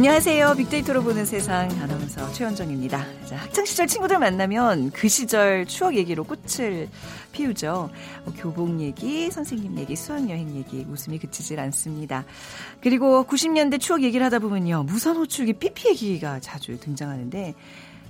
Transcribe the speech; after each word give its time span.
안녕하세요. 0.00 0.54
빅데이터로 0.54 1.02
보는 1.02 1.26
세상 1.26 1.70
아나운서 1.72 2.32
최현정입니다. 2.32 3.04
자, 3.26 3.36
학창시절 3.36 3.86
친구들 3.86 4.18
만나면 4.18 4.92
그 4.92 5.08
시절 5.08 5.66
추억 5.66 5.94
얘기로 5.94 6.24
꽃을 6.24 6.88
피우죠. 7.32 7.90
뭐 8.24 8.34
교복 8.34 8.80
얘기, 8.80 9.30
선생님 9.30 9.76
얘기, 9.76 9.94
수학여행 9.94 10.56
얘기, 10.56 10.86
웃음이 10.88 11.18
그치질 11.18 11.60
않습니다. 11.60 12.24
그리고 12.80 13.26
90년대 13.26 13.78
추억 13.78 14.02
얘기를 14.02 14.24
하다 14.24 14.38
보면요. 14.38 14.84
무선 14.84 15.16
호출기 15.16 15.52
삐삐 15.52 15.90
얘기가 15.90 16.40
자주 16.40 16.80
등장하는데 16.80 17.54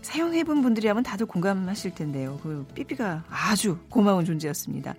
사용해본 0.02 0.62
분들이라면 0.62 1.02
다들 1.02 1.26
공감하실 1.26 1.94
텐데요. 1.94 2.38
그 2.42 2.66
삐삐가 2.74 3.24
아주 3.28 3.78
고마운 3.88 4.24
존재였습니다. 4.24 4.94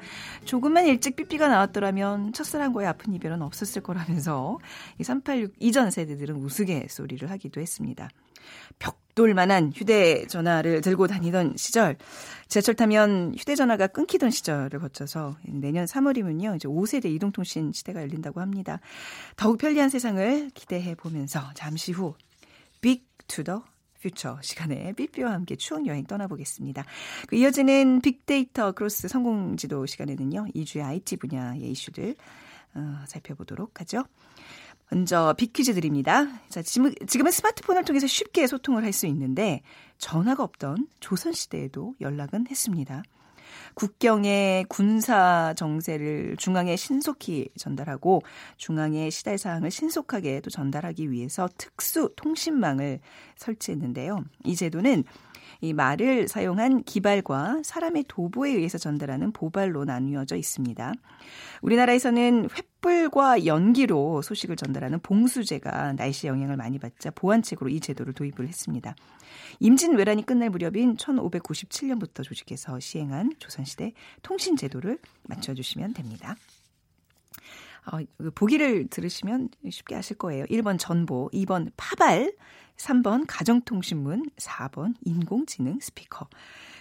조금만 0.45 0.85
일찍 0.85 1.15
삐삐가 1.15 1.47
나왔더라면 1.47 2.33
첫사랑과의 2.33 2.87
아픈 2.87 3.13
이별은 3.13 3.41
없었을 3.41 3.81
거라면서 3.81 4.59
이 4.99 5.03
386 5.03 5.55
이전 5.59 5.91
세대들은 5.91 6.35
우스갯소리를 6.35 7.29
하기도 7.29 7.61
했습니다. 7.61 8.09
벽돌만한 8.79 9.71
휴대전화를 9.73 10.81
들고 10.81 11.07
다니던 11.07 11.55
시절, 11.57 11.97
지하철 12.47 12.75
타면 12.75 13.35
휴대전화가 13.37 13.87
끊기던 13.87 14.31
시절을 14.31 14.79
거쳐서 14.79 15.37
내년 15.43 15.85
3월이면요, 15.85 16.55
이제 16.55 16.67
5세대 16.67 17.05
이동통신 17.05 17.71
시대가 17.73 18.01
열린다고 18.01 18.41
합니다. 18.41 18.79
더욱 19.35 19.57
편리한 19.57 19.89
세상을 19.89 20.51
기대해 20.53 20.95
보면서 20.95 21.41
잠시 21.55 21.91
후 21.91 22.15
Back 22.81 23.07
to 23.27 23.41
the 23.41 23.63
Future 24.01 24.39
시간에 24.41 24.93
삐삐와 24.93 25.31
함께 25.31 25.55
추억 25.55 25.85
여행 25.87 26.05
떠나보겠습니다. 26.05 26.83
그 27.27 27.35
이어지는 27.35 28.01
빅데이터 28.01 28.71
크로스 28.71 29.07
성공지도 29.07 29.85
시간에는요. 29.85 30.47
이주의 30.53 30.83
IT 30.83 31.17
분야의 31.17 31.71
이슈들 31.71 32.15
어, 32.75 33.03
살펴보도록 33.07 33.79
하죠. 33.81 34.03
먼저 34.89 35.33
빅퀴즈 35.37 35.73
드립니다. 35.73 36.27
자, 36.49 36.61
지금, 36.61 36.93
지금은 37.07 37.31
스마트폰을 37.31 37.85
통해서 37.85 38.07
쉽게 38.07 38.45
소통을 38.47 38.83
할 38.83 38.91
수 38.91 39.07
있는데 39.07 39.61
전화가 39.97 40.43
없던 40.43 40.87
조선시대에도 40.99 41.95
연락은 42.01 42.47
했습니다. 42.49 43.03
국경의 43.73 44.65
군사 44.69 45.53
정세를 45.55 46.35
중앙에 46.37 46.75
신속히 46.75 47.49
전달하고 47.57 48.21
중앙의 48.57 49.11
시달 49.11 49.37
사항을 49.37 49.71
신속하게 49.71 50.41
또 50.41 50.49
전달하기 50.49 51.11
위해서 51.11 51.49
특수 51.57 52.11
통신망을 52.15 52.99
설치했는데요. 53.37 54.23
이 54.45 54.55
제도는 54.55 55.03
이 55.61 55.73
말을 55.73 56.27
사용한 56.27 56.83
기발과 56.83 57.61
사람의 57.63 58.05
도보에 58.07 58.49
의해서 58.51 58.79
전달하는 58.79 59.31
보발로 59.31 59.85
나뉘어져 59.85 60.35
있습니다. 60.35 60.93
우리나라에서는 61.61 62.47
횃불과 62.47 63.45
연기로 63.45 64.23
소식을 64.23 64.55
전달하는 64.55 64.99
봉수제가 64.99 65.93
날씨 65.93 66.25
영향을 66.25 66.57
많이 66.57 66.79
받자 66.79 67.11
보완책으로 67.11 67.69
이 67.69 67.79
제도를 67.79 68.13
도입을 68.13 68.47
했습니다. 68.47 68.95
임진왜란이 69.59 70.25
끝날 70.25 70.49
무렵인 70.49 70.97
1597년부터 70.97 72.23
조직해서 72.23 72.79
시행한 72.79 73.33
조선시대 73.37 73.93
통신제도를 74.23 74.97
맞춰주시면 75.23 75.93
됩니다. 75.93 76.35
어, 77.85 77.97
그 78.17 78.31
보기를 78.31 78.87
들으시면 78.87 79.49
쉽게 79.69 79.95
아실 79.95 80.17
거예요. 80.17 80.45
1번 80.45 80.77
전보, 80.79 81.29
2번 81.33 81.71
파발, 81.77 82.33
3번 82.77 83.25
가정통신문, 83.27 84.29
4번 84.37 84.95
인공지능 85.03 85.79
스피커. 85.79 86.27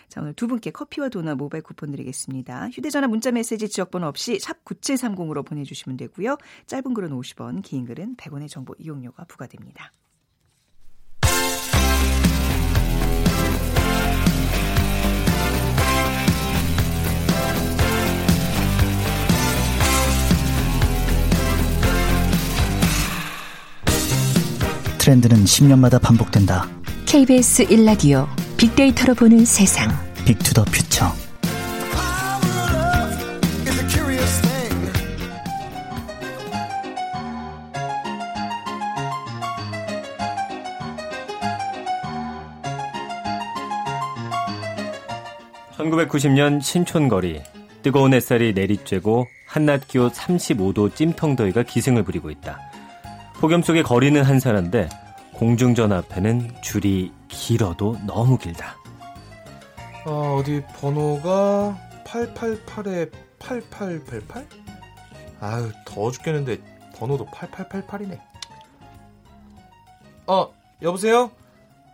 자, 0.08 0.20
오늘 0.20 0.34
두 0.34 0.48
분께 0.48 0.70
커피와 0.70 1.08
도넛 1.08 1.36
모바일 1.36 1.62
쿠폰 1.62 1.92
드리겠습니다. 1.92 2.70
휴대전화 2.70 3.06
문자 3.06 3.30
메시지 3.30 3.68
지역번호 3.68 4.08
없이 4.08 4.38
샵 4.40 4.64
9730으로 4.64 5.46
보내주시면 5.46 5.96
되고요. 5.96 6.36
짧은 6.66 6.94
글은 6.94 7.10
50원, 7.10 7.62
긴 7.62 7.84
글은 7.84 8.16
100원의 8.16 8.48
정보 8.48 8.74
이용료가 8.78 9.24
부과됩니다. 9.24 9.92
트렌드는 25.10 25.44
10년마다 25.44 26.00
반복된다. 26.00 26.68
KBS 27.06 27.66
1라디오 27.66 28.28
빅데이터로 28.56 29.14
보는 29.14 29.44
세상. 29.44 29.90
빅투더 30.24 30.64
퓨처. 30.66 31.12
(1990년) 45.76 46.62
신촌거리 46.62 47.40
뜨거운 47.82 48.14
햇살이 48.14 48.54
내리쬐고 48.54 49.26
한낮 49.48 49.88
기온 49.88 50.10
35도 50.10 50.94
찜통더위가 50.94 51.64
기승을 51.64 52.04
부리고 52.04 52.30
있다. 52.30 52.69
폭염 53.40 53.62
속에 53.62 53.82
거리는 53.82 54.22
한산한데 54.22 54.88
공중전화 55.34 55.98
앞에는 55.98 56.60
줄이 56.62 57.12
길어도 57.28 57.96
너무 58.06 58.36
길다. 58.36 58.76
아, 60.04 60.10
어디 60.38 60.62
번호가 60.78 61.76
888에 62.04 63.10
8888? 63.38 64.46
아유, 65.40 65.70
더워 65.86 66.10
죽겠는데 66.10 66.58
번호도 66.96 67.26
8888이네. 67.26 68.18
어, 70.26 70.52
여보세요? 70.82 71.30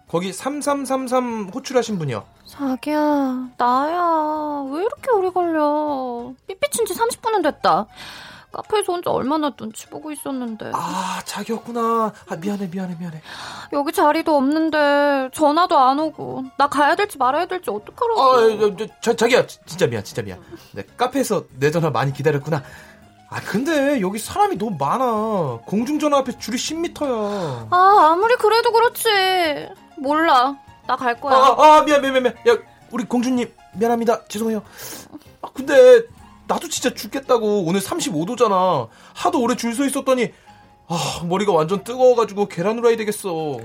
거기 0.08 0.32
3333 0.32 1.50
호출하신 1.54 1.98
분이요. 1.98 2.24
자기야, 2.46 3.50
나야. 3.56 4.64
왜 4.72 4.80
이렇게 4.82 5.10
오래 5.12 5.30
걸려? 5.30 6.32
삐삐친 6.46 6.86
지 6.86 6.94
30분은 6.94 7.42
됐다. 7.42 7.86
카페에서 8.56 8.92
혼자 8.94 9.10
얼마나 9.10 9.50
눈치 9.50 9.86
보고 9.86 10.10
있었는데. 10.10 10.70
아, 10.72 11.20
자기였구나. 11.26 12.12
아, 12.28 12.36
미안해, 12.36 12.68
미안해, 12.68 12.96
미안해. 12.98 13.20
여기 13.74 13.92
자리도 13.92 14.34
없는데 14.34 15.28
전화도 15.34 15.78
안 15.78 15.98
오고 15.98 16.44
나 16.56 16.66
가야 16.68 16.94
될지 16.96 17.18
말아야 17.18 17.44
될지 17.46 17.68
어떡하라고. 17.70 18.22
아, 18.22 18.36
저, 18.58 18.76
저, 18.76 18.86
저, 19.02 19.14
자기야, 19.14 19.46
진짜 19.46 19.86
미안, 19.86 20.02
진짜 20.02 20.22
미안. 20.22 20.40
네, 20.72 20.82
카페에서 20.96 21.44
내 21.58 21.70
전화 21.70 21.90
많이 21.90 22.12
기다렸구나. 22.14 22.62
아, 23.28 23.40
근데 23.42 24.00
여기 24.00 24.18
사람이 24.18 24.56
너무 24.56 24.76
많아. 24.78 25.58
공중전화 25.66 26.18
앞에 26.18 26.38
줄이 26.38 26.56
10m야. 26.56 27.68
아, 27.70 28.08
아무리 28.12 28.34
그래도 28.36 28.72
그렇지. 28.72 29.68
몰라. 29.98 30.56
나 30.86 30.96
갈 30.96 31.20
거야. 31.20 31.36
아, 31.36 31.56
아, 31.78 31.82
미안, 31.82 32.00
미안, 32.00 32.14
미안. 32.14 32.26
야, 32.48 32.56
우리 32.90 33.04
공주님, 33.04 33.52
미안합니다. 33.74 34.24
죄송해요. 34.28 34.62
아, 35.42 35.48
근데 35.52 36.02
나도 36.46 36.68
진짜 36.68 36.92
죽겠다고. 36.94 37.64
오늘 37.64 37.80
35도잖아. 37.80 38.88
하도 39.14 39.40
오래 39.40 39.54
줄 39.56 39.74
서 39.74 39.84
있었더니 39.84 40.32
아, 40.88 41.22
머리가 41.24 41.52
완전 41.52 41.82
뜨거워가지고 41.82 42.46
계란 42.48 42.78
후라이 42.78 42.96
되겠어. 42.96 43.58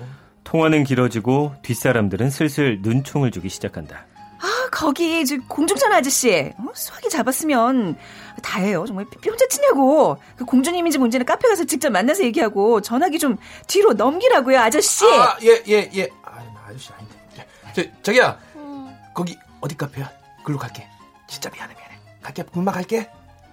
통화는 0.43 0.83
길어지고 0.83 1.53
뒷사람들은 1.61 2.29
슬슬 2.31 2.79
눈총을 2.81 3.29
주기 3.31 3.47
시작한다. 3.49 4.05
아, 4.39 4.69
거기 4.71 5.23
저 5.25 5.37
공중전화 5.47 5.97
아저씨. 5.97 6.51
어, 6.57 6.63
수학이 6.73 7.09
잡았으면 7.09 7.95
다해요. 8.41 8.85
정말 8.87 9.05
삐삐 9.11 9.29
혼자 9.29 9.47
치냐고. 9.47 10.17
그 10.35 10.45
공주님인지 10.45 10.97
뭔지는 10.97 11.25
카페 11.27 11.47
가서 11.47 11.63
직접 11.65 11.91
만나서 11.91 12.23
얘기하고 12.23 12.81
전화기 12.81 13.19
좀 13.19 13.37
뒤로 13.67 13.93
넘기라고요, 13.93 14.59
아저씨. 14.59 15.05
아, 15.05 15.37
예, 15.43 15.61
예, 15.67 15.89
예. 15.93 16.09
아, 16.23 16.37
나 16.37 16.61
아저씨 16.67 16.91
아닌데. 16.93 17.15
저, 17.75 17.83
자기야. 18.01 18.39
음. 18.55 18.97
거기 19.13 19.37
어디 19.61 19.77
카페야? 19.77 20.09
글로 20.43 20.57
갈게. 20.57 20.87
진짜 21.27 21.49
미안해. 21.51 21.75
갈게. 22.21 22.43
금방 22.43 22.73
갈게. 22.75 23.09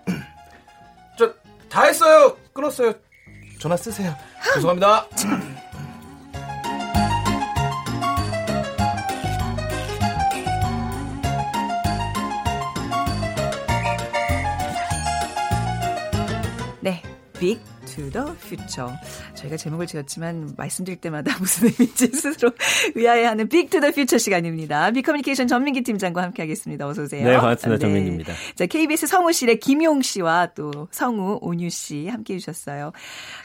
저, 1.19 1.33
다 1.69 1.85
했어요. 1.85 2.37
끊었어요. 2.53 2.93
전화 3.59 3.77
쓰세요. 3.77 4.15
죄송합니다. 4.55 5.07
네. 16.81 17.03
빅 17.39 17.61
to 17.95 18.11
the 18.11 18.37
future. 18.37 18.93
저희가 19.35 19.57
제목을 19.57 19.87
지었지만 19.87 20.55
말씀드릴 20.57 21.01
때마다 21.01 21.37
무슨 21.41 21.69
의미인지 21.69 22.09
스스로 22.09 22.53
의아해하는 22.95 23.49
빅 23.49 23.71
to 23.71 23.81
the 23.81 23.93
future 23.93 24.19
시간입니다. 24.19 24.91
빅커뮤니케이션 24.91 25.47
전민기 25.47 25.83
팀장과 25.83 26.23
함께하겠습니다. 26.23 26.87
어서 26.87 27.03
오세요. 27.03 27.25
네, 27.27 27.37
반갑습니다. 27.37 27.79
네. 27.79 27.81
전민기입니다. 27.81 28.33
자, 28.55 28.67
KBS 28.67 29.07
성우실의 29.07 29.61
김용 29.61 30.03
씨와 30.03 30.49
또 30.55 30.89
성우 30.91 31.39
온유 31.43 31.71
씨 31.71 32.09
함께해 32.09 32.39
주셨어요. 32.39 32.93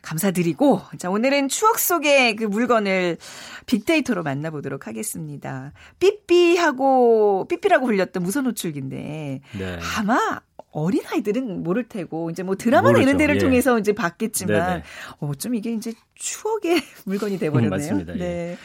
감사드리고 0.02 0.82
자, 0.98 1.10
오늘은 1.10 1.50
추억 1.50 1.80
속의 1.80 2.36
그 2.36 2.44
물건을 2.46 3.18
빅데이터로 3.66 4.24
만나보도록 4.24 4.88
하겠습니다. 4.88 5.74
삐삐하고 6.00 7.48
삐삐라고 7.48 7.86
불렸던 7.86 8.24
무선 8.24 8.46
호출기인데 8.46 9.42
네. 9.58 9.80
아마 9.98 10.42
어린 10.74 11.02
아이들은 11.12 11.64
모를 11.64 11.88
테고 11.88 12.30
이제 12.32 12.44
뭐 12.44 12.56
드라마나 12.56 12.90
모르죠. 12.94 13.04
이런 13.04 13.18
데를 13.18 13.36
예. 13.36 13.40
통해서 13.40 13.80
이제 13.80 13.94
봤겠지만. 13.94 14.84
어, 15.20 15.32
좀 15.36 15.56
이게 15.56 15.72
이제 15.74 15.94
추억의 16.16 16.82
물건이 17.06 17.38
돼 17.40 17.50
버렸네요. 17.50 17.70
맞습니다. 17.70 18.14
예. 18.16 18.20
네. 18.20 18.58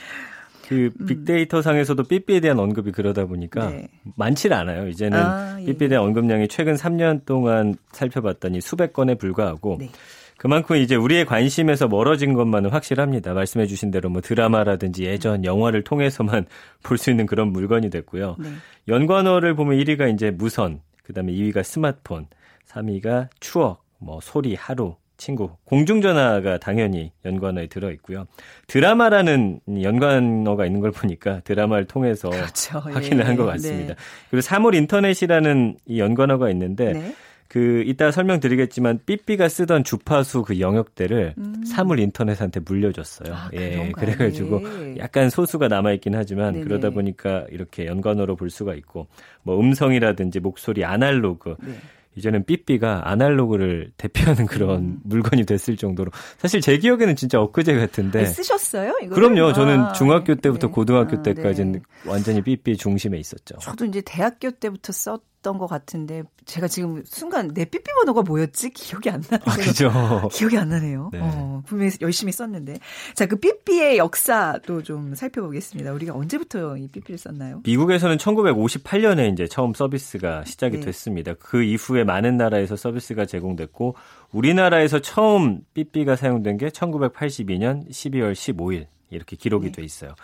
그 0.68 0.90
빅데이터 1.06 1.62
상에서도 1.62 2.02
삐삐에 2.02 2.40
대한 2.40 2.58
언급이 2.58 2.92
그러다 2.92 3.24
보니까 3.24 3.70
네. 3.70 3.88
많지는 4.16 4.54
않아요. 4.56 4.88
이제는 4.88 5.18
아, 5.18 5.56
예. 5.60 5.64
삐삐에 5.66 5.88
대한 5.88 6.04
언급량이 6.04 6.48
최근 6.48 6.74
3년 6.74 7.24
동안 7.24 7.74
살펴봤더니 7.92 8.60
수백 8.60 8.92
건에 8.92 9.14
불과하고 9.14 9.78
네. 9.80 9.88
그만큼 10.36 10.76
이제 10.76 10.94
우리의 10.94 11.24
관심에서 11.24 11.88
멀어진 11.88 12.32
것만은 12.34 12.70
확실합니다. 12.70 13.32
말씀해 13.34 13.66
주신 13.66 13.90
대로 13.90 14.08
뭐 14.10 14.20
드라마라든지 14.20 15.04
예전 15.04 15.44
영화를 15.44 15.82
통해서만 15.84 16.46
볼 16.84 16.98
수 16.98 17.10
있는 17.10 17.24
그런 17.26 17.48
물건이 17.50 17.88
됐고요. 17.90 18.36
네. 18.38 18.48
연관어를 18.88 19.54
보면 19.56 19.78
1위가 19.78 20.12
이제 20.14 20.30
무선, 20.30 20.80
그다음에 21.08 21.32
2위가 21.32 21.62
스마트폰, 21.64 22.26
3위가 22.68 23.28
추억, 23.40 23.82
뭐 23.98 24.20
소리, 24.20 24.54
하루, 24.54 24.94
친구, 25.16 25.50
공중전화가 25.64 26.58
당연히 26.58 27.10
연관어에 27.24 27.66
들어 27.66 27.90
있고요. 27.92 28.26
드라마라는 28.68 29.60
연관어가 29.82 30.64
있는 30.64 30.80
걸 30.80 30.92
보니까 30.92 31.40
드라마를 31.40 31.86
통해서 31.86 32.30
그렇죠. 32.30 32.78
확인을 32.78 33.24
예. 33.24 33.26
한것 33.26 33.46
같습니다. 33.46 33.94
그리고 34.30 34.42
사물 34.42 34.76
인터넷이라는 34.76 35.78
이 35.86 35.98
연관어가 35.98 36.50
있는데 36.50 36.92
네. 36.92 37.14
네. 37.48 37.58
그 37.58 37.82
이따 37.86 38.10
설명드리겠지만 38.10 39.00
삐삐가 39.06 39.48
쓰던 39.48 39.82
주파수 39.84 40.42
그 40.42 40.60
영역대를 40.60 41.34
음. 41.38 41.64
사물 41.64 41.98
인터넷한테 41.98 42.60
물려줬어요. 42.60 43.34
아, 43.34 43.50
예? 43.54 43.90
그래가지고 43.96 44.60
네. 44.60 44.96
약간 44.98 45.30
소수가 45.30 45.68
남아 45.68 45.92
있긴 45.92 46.14
하지만 46.14 46.52
네네. 46.52 46.64
그러다 46.64 46.90
보니까 46.90 47.46
이렇게 47.50 47.86
연관어로 47.86 48.36
볼 48.36 48.50
수가 48.50 48.74
있고 48.74 49.08
뭐 49.42 49.58
음성이라든지 49.58 50.40
목소리 50.40 50.84
아날로그 50.84 51.56
네. 51.62 51.74
이제는 52.18 52.44
삐삐가 52.44 53.08
아날로그를 53.10 53.92
대표하는 53.96 54.46
그런 54.46 54.80
음. 54.80 55.00
물건이 55.04 55.44
됐을 55.44 55.76
정도로 55.76 56.10
사실 56.36 56.60
제 56.60 56.76
기억에는 56.76 57.16
진짜 57.16 57.40
엊그제 57.40 57.74
같은데 57.76 58.26
쓰셨어요? 58.26 58.98
이거 59.02 59.14
네. 59.14 59.20
그럼요. 59.20 59.52
저는 59.52 59.94
중학교 59.94 60.34
네. 60.34 60.40
때부터 60.40 60.66
네. 60.66 60.72
고등학교 60.72 61.18
아, 61.18 61.22
때까지는 61.22 61.72
네. 61.72 61.80
완전히 62.04 62.42
삐삐 62.42 62.76
중심에 62.76 63.18
있었죠. 63.18 63.56
저도 63.58 63.84
이제 63.86 64.02
대학교 64.04 64.50
때부터 64.50 64.92
썼 64.92 65.22
던것 65.42 65.68
같은데 65.68 66.24
제가 66.44 66.66
지금 66.66 67.02
순간 67.04 67.52
내 67.54 67.64
삐삐 67.64 67.84
번호가 67.94 68.22
뭐였지 68.22 68.70
기억이 68.70 69.10
안 69.10 69.22
나네요. 69.28 69.44
아, 69.44 69.56
그죠. 69.56 70.28
기억이 70.32 70.58
안 70.58 70.68
나네요. 70.68 71.10
네. 71.12 71.20
어, 71.22 71.62
분명히 71.66 71.92
열심히 72.00 72.32
썼는데. 72.32 72.78
자, 73.14 73.26
그 73.26 73.36
삐삐의 73.36 73.98
역사도 73.98 74.82
좀 74.82 75.14
살펴보겠습니다. 75.14 75.92
우리가 75.92 76.14
언제부터 76.14 76.76
이 76.76 76.88
삐삐를 76.88 77.18
썼나요? 77.18 77.60
미국에서는 77.64 78.16
1958년에 78.16 79.32
이제 79.32 79.46
처음 79.46 79.74
서비스가 79.74 80.44
시작이 80.44 80.78
네. 80.78 80.86
됐습니다. 80.86 81.34
그 81.34 81.62
이후에 81.62 82.04
많은 82.04 82.36
나라에서 82.36 82.76
서비스가 82.76 83.26
제공됐고 83.26 83.94
우리나라에서 84.32 85.00
처음 85.00 85.60
삐삐가 85.74 86.16
사용된 86.16 86.56
게 86.58 86.68
1982년 86.68 87.88
12월 87.88 88.32
15일 88.32 88.86
이렇게 89.10 89.36
기록이 89.36 89.66
네. 89.66 89.72
돼 89.72 89.82
있어요. 89.82 90.14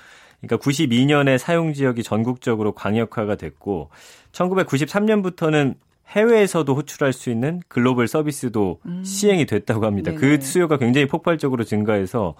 그러니까 0.40 0.56
92년에 0.58 1.38
사용 1.38 1.72
지역이 1.72 2.02
전국적으로 2.02 2.72
광역화가 2.72 3.36
됐고 3.36 3.90
1993년부터는 4.32 5.76
해외에서도 6.08 6.74
호출할 6.74 7.12
수 7.12 7.30
있는 7.30 7.60
글로벌 7.68 8.08
서비스도 8.08 8.80
시행이 9.04 9.46
됐다고 9.46 9.86
합니다. 9.86 10.10
음. 10.10 10.18
네네. 10.18 10.36
그 10.38 10.44
수요가 10.44 10.76
굉장히 10.76 11.06
폭발적으로 11.06 11.64
증가해서 11.64 12.34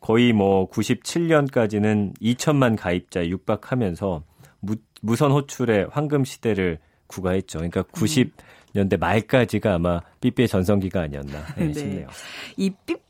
거의 0.00 0.32
뭐 0.32 0.68
97년까지는 0.70 2.18
2천만 2.20 2.76
가입자에 2.76 3.28
육박하면서 3.28 4.22
무, 4.60 4.76
무선 5.02 5.32
호출의 5.32 5.88
황금 5.90 6.24
시대를 6.24 6.78
구가했죠. 7.06 7.58
그러니까 7.58 7.82
90년대 7.84 8.98
말까지가 8.98 9.74
아마 9.74 10.00
삐삐의 10.20 10.48
전성기가 10.48 11.02
아니었나 11.02 11.46
네, 11.56 11.66
네. 11.66 11.72
싶네요. 11.72 12.08
이 12.56 12.70
삐삐 12.84 13.05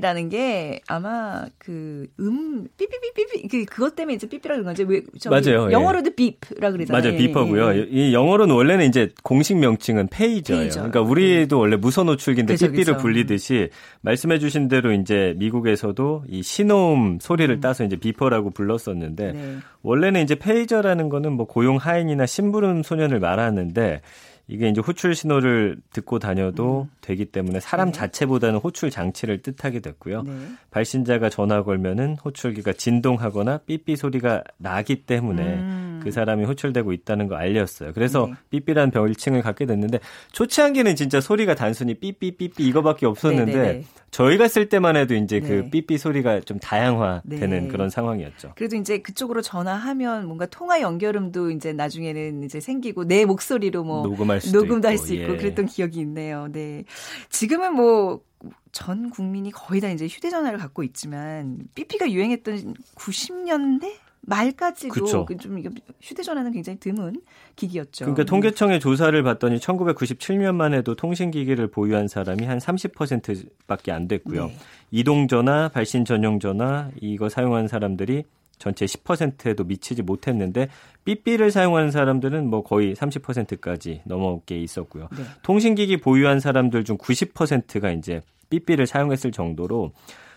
라는 0.00 0.28
게 0.28 0.80
아마 0.88 1.44
그 1.58 2.06
음 2.20 2.66
삐삐삐삐삐 2.76 3.48
그 3.48 3.64
그것 3.64 3.94
때문에 3.96 4.14
이제 4.14 4.28
삐삐라는 4.28 4.64
건지 4.64 4.84
왜 4.84 5.02
저기 5.20 5.28
맞아요, 5.50 5.68
예. 5.68 5.72
영어로도 5.72 6.10
삐프라 6.14 6.70
그러잖아요. 6.70 7.02
맞아요. 7.02 7.14
예, 7.14 7.18
비퍼고요. 7.18 7.74
예, 7.74 7.78
예. 7.78 7.86
이 7.90 8.14
영어로는 8.14 8.54
원래는 8.54 8.86
이제 8.86 9.10
공식 9.22 9.56
명칭은 9.58 10.08
페이저예요. 10.08 10.62
페이저. 10.62 10.80
그러니까 10.80 11.00
우리도 11.02 11.58
원래 11.58 11.76
무선 11.76 12.08
호출기인데 12.08 12.54
삐삐를 12.54 12.94
그죠. 12.94 12.96
불리듯이 12.98 13.70
말씀해 14.02 14.38
주신 14.38 14.68
대로 14.68 14.92
이제 14.92 15.34
미국에서도 15.36 16.24
이 16.28 16.42
신호음 16.42 17.18
소리를 17.20 17.60
따서 17.60 17.84
이제 17.84 17.96
비퍼라고 17.96 18.50
불렀었는데 18.50 19.32
네. 19.32 19.56
원래는 19.82 20.22
이제 20.22 20.34
페이저라는 20.34 21.08
거는 21.08 21.32
뭐 21.32 21.46
고용 21.46 21.76
하인이나 21.76 22.26
심부름 22.26 22.82
소년을 22.82 23.20
말하는데 23.20 24.00
이게 24.46 24.68
이제 24.68 24.80
호출 24.80 25.14
신호를 25.14 25.78
듣고 25.92 26.18
다녀도 26.18 26.88
되기 27.00 27.24
때문에 27.24 27.60
사람 27.60 27.88
네. 27.88 27.92
자체보다는 27.92 28.58
호출 28.58 28.90
장치를 28.90 29.38
뜻하게 29.38 29.80
됐고요. 29.80 30.22
네. 30.22 30.32
발신자가 30.70 31.30
전화 31.30 31.62
걸면은 31.62 32.16
호출기가 32.22 32.74
진동하거나 32.74 33.58
삐삐 33.58 33.96
소리가 33.96 34.44
나기 34.58 35.06
때문에 35.06 35.42
음. 35.42 36.00
그 36.02 36.10
사람이 36.10 36.44
호출되고 36.44 36.92
있다는 36.92 37.28
거 37.28 37.36
알렸어요. 37.36 37.92
그래서 37.94 38.26
네. 38.26 38.34
삐삐라는 38.50 38.90
별칭을 38.90 39.40
갖게 39.40 39.64
됐는데 39.64 40.00
초창기는 40.32 40.94
진짜 40.94 41.20
소리가 41.20 41.54
단순히 41.54 41.94
삐삐삐삐 41.94 42.66
이거밖에 42.66 43.06
없었는데 43.06 43.52
네, 43.52 43.62
네, 43.62 43.72
네. 43.78 43.84
저희가 44.10 44.46
쓸 44.46 44.68
때만 44.68 44.96
해도 44.96 45.14
이제 45.16 45.40
그 45.40 45.46
네. 45.46 45.70
삐삐 45.70 45.98
소리가 45.98 46.40
좀 46.40 46.60
다양화되는 46.60 47.48
네. 47.64 47.68
그런 47.68 47.90
상황이었죠. 47.90 48.52
그래도 48.54 48.76
이제 48.76 48.98
그쪽으로 48.98 49.42
전화하면 49.42 50.26
뭔가 50.26 50.46
통화 50.46 50.80
연결음도 50.80 51.50
이제 51.50 51.72
나중에는 51.72 52.44
이제 52.44 52.60
생기고 52.60 53.08
내 53.08 53.24
목소리로 53.24 53.82
뭐 53.82 54.04
녹음할 54.04 54.33
수도 54.40 54.60
녹음도 54.60 54.88
할 54.88 54.94
있고, 54.94 55.06
수 55.06 55.14
있고 55.14 55.32
예. 55.32 55.36
그랬던 55.36 55.66
기억이 55.66 56.00
있네요. 56.00 56.48
네. 56.52 56.84
지금은 57.30 57.74
뭐 57.74 58.22
전 58.74 59.08
국민이 59.08 59.52
거의 59.52 59.80
다 59.80 59.88
이제 59.88 60.06
휴대전화를 60.06 60.58
갖고 60.58 60.82
있지만 60.82 61.60
삐삐가 61.76 62.10
유행했던 62.10 62.74
90년대 62.96 63.92
말까지도 64.22 64.92
그쵸. 64.92 65.24
그좀 65.26 65.58
이거 65.58 65.70
휴대전화는 66.00 66.50
굉장히 66.50 66.80
드문 66.80 67.22
기기였죠. 67.54 68.06
그러니까 68.06 68.24
통계청의 68.24 68.80
조사를 68.80 69.22
봤더니 69.22 69.58
1997년만 69.58 70.74
해도 70.74 70.96
통신기기를 70.96 71.68
보유한 71.68 72.08
사람이 72.08 72.44
한 72.44 72.58
30%밖에 72.58 73.92
안 73.92 74.08
됐고요. 74.08 74.46
네. 74.46 74.56
이동전화, 74.90 75.68
발신 75.68 76.04
전용 76.04 76.40
전화 76.40 76.90
이거 77.00 77.28
사용한 77.28 77.68
사람들이 77.68 78.24
전체 78.58 78.84
10%에도 78.84 79.64
미치지 79.64 80.02
못했는데 80.02 80.68
삐삐를 81.04 81.50
사용하는 81.50 81.90
사람들은 81.90 82.48
뭐 82.48 82.62
거의 82.62 82.94
30%까지 82.94 84.02
넘어게 84.04 84.58
있었고요. 84.58 85.08
네. 85.16 85.24
통신기기 85.42 85.98
보유한 85.98 86.40
사람들 86.40 86.84
중 86.84 86.96
90%가 86.96 87.90
이제 87.92 88.22
삐삐를 88.50 88.86
사용했을 88.86 89.32
정도로 89.32 89.92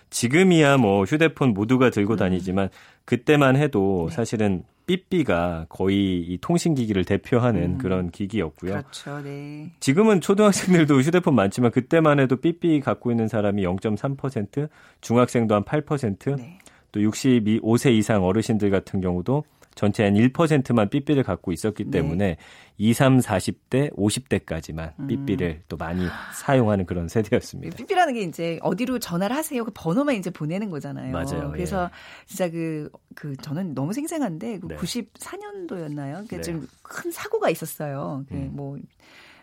지금이야 0.10 0.78
뭐 0.78 1.04
휴대폰 1.04 1.54
모두가 1.54 1.90
들고 1.90 2.14
음. 2.14 2.18
다니지만 2.18 2.70
그때만 3.06 3.56
네. 3.56 3.62
해도 3.62 4.10
사실은 4.10 4.64
삐삐가 4.88 5.66
거의 5.68 6.22
이 6.22 6.38
통신기기를 6.40 7.04
대표하는 7.04 7.78
그런 7.78 8.10
기기였고요. 8.10 8.72
음. 8.72 8.82
그렇죠. 8.82 9.22
네. 9.22 9.72
지금은 9.82 10.22
초등학생들도 10.22 11.02
휴대폰 11.02 11.36
많지만 11.36 11.72
그때만 11.72 12.20
해도 12.20 12.38
삐삐 12.38 12.80
갖고 12.80 13.12
있는 13.12 13.28
사람이 13.28 13.64
0.3%, 13.64 14.70
중학생도 15.02 15.56
한 15.56 15.64
8%, 15.64 16.38
네. 16.38 16.58
또 16.92 17.00
65세 17.00 17.92
이상 17.94 18.24
어르신들 18.24 18.70
같은 18.70 19.02
경우도 19.02 19.44
전체 19.78 20.04
한 20.04 20.16
1%만 20.16 20.90
삐삐를 20.90 21.24
갖고 21.24 21.52
있었기 21.52 21.86
네. 21.86 21.92
때문에 21.92 22.38
20, 22.78 23.00
40대, 23.00 23.96
50대까지만 23.96 24.94
음. 25.00 25.08
삐삐를 25.08 25.62
또 25.70 25.78
많이 25.78 26.06
사용하는 26.34 26.86
그런 26.86 27.08
세대였습니다. 27.08 27.78
삐삐라는 27.78 28.16
게 28.16 28.22
이제 28.22 28.60
어디로 28.64 29.00
전화를 29.00 29.36
하세요. 29.36 29.64
그 29.64 29.72
번호만 29.74 30.16
이제 30.16 30.32
보내는 30.32 30.72
거잖아요. 30.72 31.12
맞아요. 31.12 31.52
그래서 31.52 31.84
예. 31.84 32.26
진짜 32.26 32.50
그, 32.50 32.90
그, 33.16 33.36
저는 33.38 33.76
너무 33.76 33.94
생생한데, 33.94 34.60
그 34.60 34.68
네. 34.68 34.76
94년도였나요? 34.78 36.28
그 36.28 36.36
네. 36.36 36.42
좀큰 36.42 37.12
사고가 37.12 37.52
있었어요. 37.52 38.26
그 38.28 38.34
음. 38.34 38.50
뭐, 38.54 38.78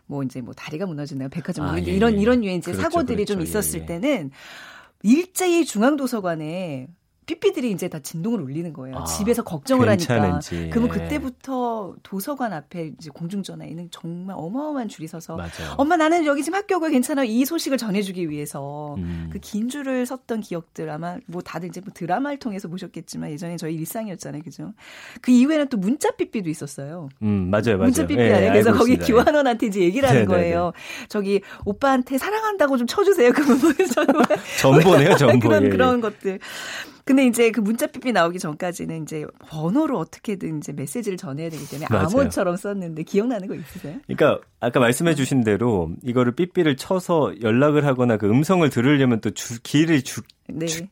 뭐 0.06 0.22
이제 0.24 0.40
뭐 0.40 0.52
다리가 0.52 0.86
무너지나요? 0.86 1.28
백화점 1.28 1.66
아, 1.66 1.78
예, 1.78 1.82
이런, 1.82 2.14
예. 2.14 2.20
이런 2.20 2.44
유의 2.44 2.56
이제 2.56 2.72
그렇죠, 2.72 2.90
사고들이 2.90 3.24
좀 3.24 3.36
그렇죠. 3.36 3.50
있었을 3.50 3.80
예, 3.80 3.82
예. 3.84 3.86
때는 3.86 4.30
일제히 5.02 5.64
중앙도서관에 5.64 6.88
삐삐들이 7.26 7.70
이제 7.70 7.88
다 7.88 7.98
진동을 7.98 8.40
울리는 8.40 8.72
거예요. 8.72 8.98
아, 8.98 9.04
집에서 9.04 9.42
걱정을 9.42 9.88
하니까. 9.88 10.14
괜찮은지. 10.14 10.70
그러면 10.70 10.94
예. 10.94 11.00
그때부터 11.02 11.94
도서관 12.02 12.52
앞에 12.52 12.92
이제 12.98 13.10
공중전화에는 13.12 13.88
정말 13.90 14.36
어마어마한 14.38 14.88
줄이 14.88 15.06
서서 15.06 15.36
맞아요. 15.36 15.74
엄마 15.76 15.96
나는 15.96 16.26
여기 16.26 16.42
지금 16.42 16.58
학교 16.58 16.76
오고 16.76 16.88
괜찮아 16.88 17.24
이 17.24 17.44
소식을 17.44 17.78
전해주기 17.78 18.28
위해서 18.28 18.94
음. 18.98 19.30
그긴 19.32 19.68
줄을 19.68 20.04
섰던 20.06 20.40
기억들 20.40 20.90
아마 20.90 21.16
뭐 21.26 21.40
다들 21.40 21.68
이제 21.68 21.80
뭐 21.80 21.92
드라마를 21.94 22.38
통해서 22.38 22.68
보셨겠지만 22.68 23.30
예전에 23.30 23.56
저희 23.56 23.74
일상이었잖아요, 23.74 24.42
그죠? 24.42 24.72
그 25.20 25.30
이후에는 25.30 25.68
또 25.68 25.76
문자 25.78 26.10
삐삐도 26.10 26.50
있었어요. 26.50 27.08
음, 27.22 27.48
맞아요, 27.50 27.76
맞아요. 27.76 27.78
문자 27.78 28.06
삐삐 28.06 28.20
예, 28.20 28.48
그래서 28.48 28.72
거기 28.72 28.92
있습니다. 28.94 29.06
교환원한테 29.06 29.66
이제 29.66 29.80
얘기를 29.80 30.08
하는 30.08 30.22
네네네. 30.22 30.36
거예요. 30.42 30.72
저기 31.08 31.40
오빠한테 31.64 32.18
사랑한다고 32.18 32.76
좀 32.76 32.86
쳐주세요. 32.86 33.32
그러면 33.34 33.60
뭐 33.60 34.22
전보네요, 34.60 35.16
전보. 35.16 35.38
그런 35.48 35.62
예, 35.62 35.66
예. 35.66 35.70
그런 35.70 36.00
것들. 36.00 36.38
근데 37.04 37.26
이제 37.26 37.50
그 37.50 37.60
문자 37.60 37.86
삐삐 37.86 38.12
나오기 38.12 38.38
전까지는 38.38 39.02
이제 39.02 39.26
번호로 39.48 39.98
어떻게든 39.98 40.58
이제 40.58 40.72
메시지를 40.72 41.18
전해야 41.18 41.50
되기 41.50 41.68
때문에 41.68 41.86
맞아요. 41.90 42.06
암호처럼 42.06 42.56
썼는데 42.56 43.02
기억나는 43.02 43.46
거 43.46 43.54
있으세요? 43.54 43.98
그러니까 44.06 44.40
아까 44.60 44.80
말씀해 44.80 45.14
주신 45.14 45.44
대로 45.44 45.90
이거를 46.02 46.32
삐삐를 46.32 46.76
쳐서 46.76 47.34
연락을 47.42 47.84
하거나 47.84 48.16
그 48.16 48.26
음성을 48.28 48.68
들으려면 48.70 49.20
또 49.20 49.30
주, 49.32 49.60
길을 49.62 50.02
주, 50.02 50.22
네. 50.48 50.64
주- 50.66 50.86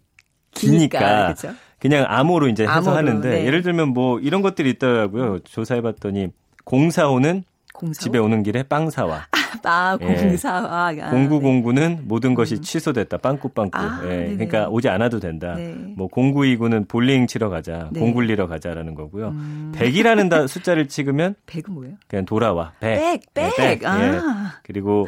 기니까 0.51 1.35
그렇죠. 1.35 1.57
그냥 1.79 2.05
암호로 2.07 2.49
이제 2.49 2.65
해서 2.65 2.73
암호로, 2.73 2.95
하는데 2.97 3.31
네. 3.31 3.47
예를 3.47 3.63
들면 3.63 3.89
뭐 3.89 4.21
이런 4.21 4.43
것들이 4.43 4.69
있더라고요. 4.71 5.39
조사해 5.45 5.81
봤더니 5.81 6.29
공사오는 6.65 7.43
공사. 7.73 8.01
집에 8.01 8.19
오는 8.19 8.43
길에 8.43 8.63
빵 8.63 8.91
사와. 8.91 9.27
아, 9.65 9.99
예. 10.01 10.07
공사. 10.07 10.51
아, 10.51 10.89
아, 10.89 11.11
공구공구는 11.11 12.03
모든 12.05 12.35
것이 12.35 12.61
취소됐다. 12.61 13.19
빵꾸빵꾸. 13.19 13.79
아, 13.79 14.01
예. 14.05 14.35
그러니까 14.35 14.69
오지 14.69 14.89
않아도 14.89 15.21
된다. 15.21 15.55
네. 15.57 15.75
뭐 15.97 16.09
공구이구는 16.09 16.87
볼링 16.87 17.27
치러 17.27 17.49
가자. 17.49 17.89
네. 17.93 18.01
공 18.01 18.13
굴리러 18.13 18.47
가자라는 18.49 18.95
거고요. 18.95 19.29
음. 19.29 19.73
100이라는 19.77 20.31
다 20.31 20.47
숫자를 20.47 20.89
찍으면 20.89 21.35
백은 21.47 21.73
뭐예요? 21.73 21.95
그냥 22.09 22.25
돌아와. 22.25 22.73
100. 22.81 22.99
백, 23.01 23.21
백. 23.35 23.43
네, 23.57 23.57
백. 23.57 23.83
예. 23.83 23.87
아. 23.87 24.55
그리고 24.63 25.07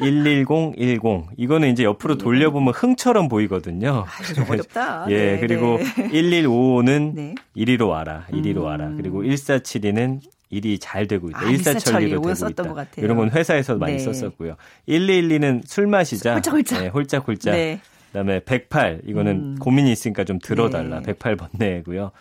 11010 0.00 1.30
이거는 1.36 1.70
이제 1.70 1.84
옆으로 1.84 2.18
돌려보면 2.18 2.74
흥처럼 2.74 3.28
보이거든요. 3.28 4.04
아, 4.06 4.50
어렵다. 4.50 5.06
예, 5.10 5.32
네, 5.32 5.40
그리고 5.40 5.78
네. 5.78 6.08
1155는 6.08 7.14
네. 7.14 7.34
이리로 7.54 7.88
와라. 7.88 8.26
이리로 8.32 8.62
와라. 8.62 8.92
그리고 8.96 9.22
1472는 9.22 10.20
일이 10.50 10.78
잘 10.78 11.06
되고 11.06 11.28
있다. 11.28 11.40
아, 11.40 11.42
일사천리. 11.44 12.06
일사천리로 12.06 12.20
되고 12.22 12.48
있다. 12.50 12.62
것 12.62 12.74
같아요. 12.74 13.04
이런 13.04 13.16
건 13.16 13.30
회사에서 13.30 13.76
많이 13.76 13.94
네. 13.94 13.98
썼었고요. 13.98 14.56
112는 14.88 15.62
술 15.66 15.86
마시자. 15.86 16.34
홀짝홀짝. 16.34 16.80
네, 16.80 16.88
홀짝홀짝. 16.88 17.54
네. 17.54 17.80
그다음에 18.08 18.40
108 18.40 19.02
이거는 19.06 19.32
음. 19.32 19.56
고민이 19.60 19.92
있으니까 19.92 20.24
좀 20.24 20.38
들어달라. 20.38 21.00
네. 21.00 21.12
108 21.12 21.36
번 21.36 21.48
내고요. 21.52 22.12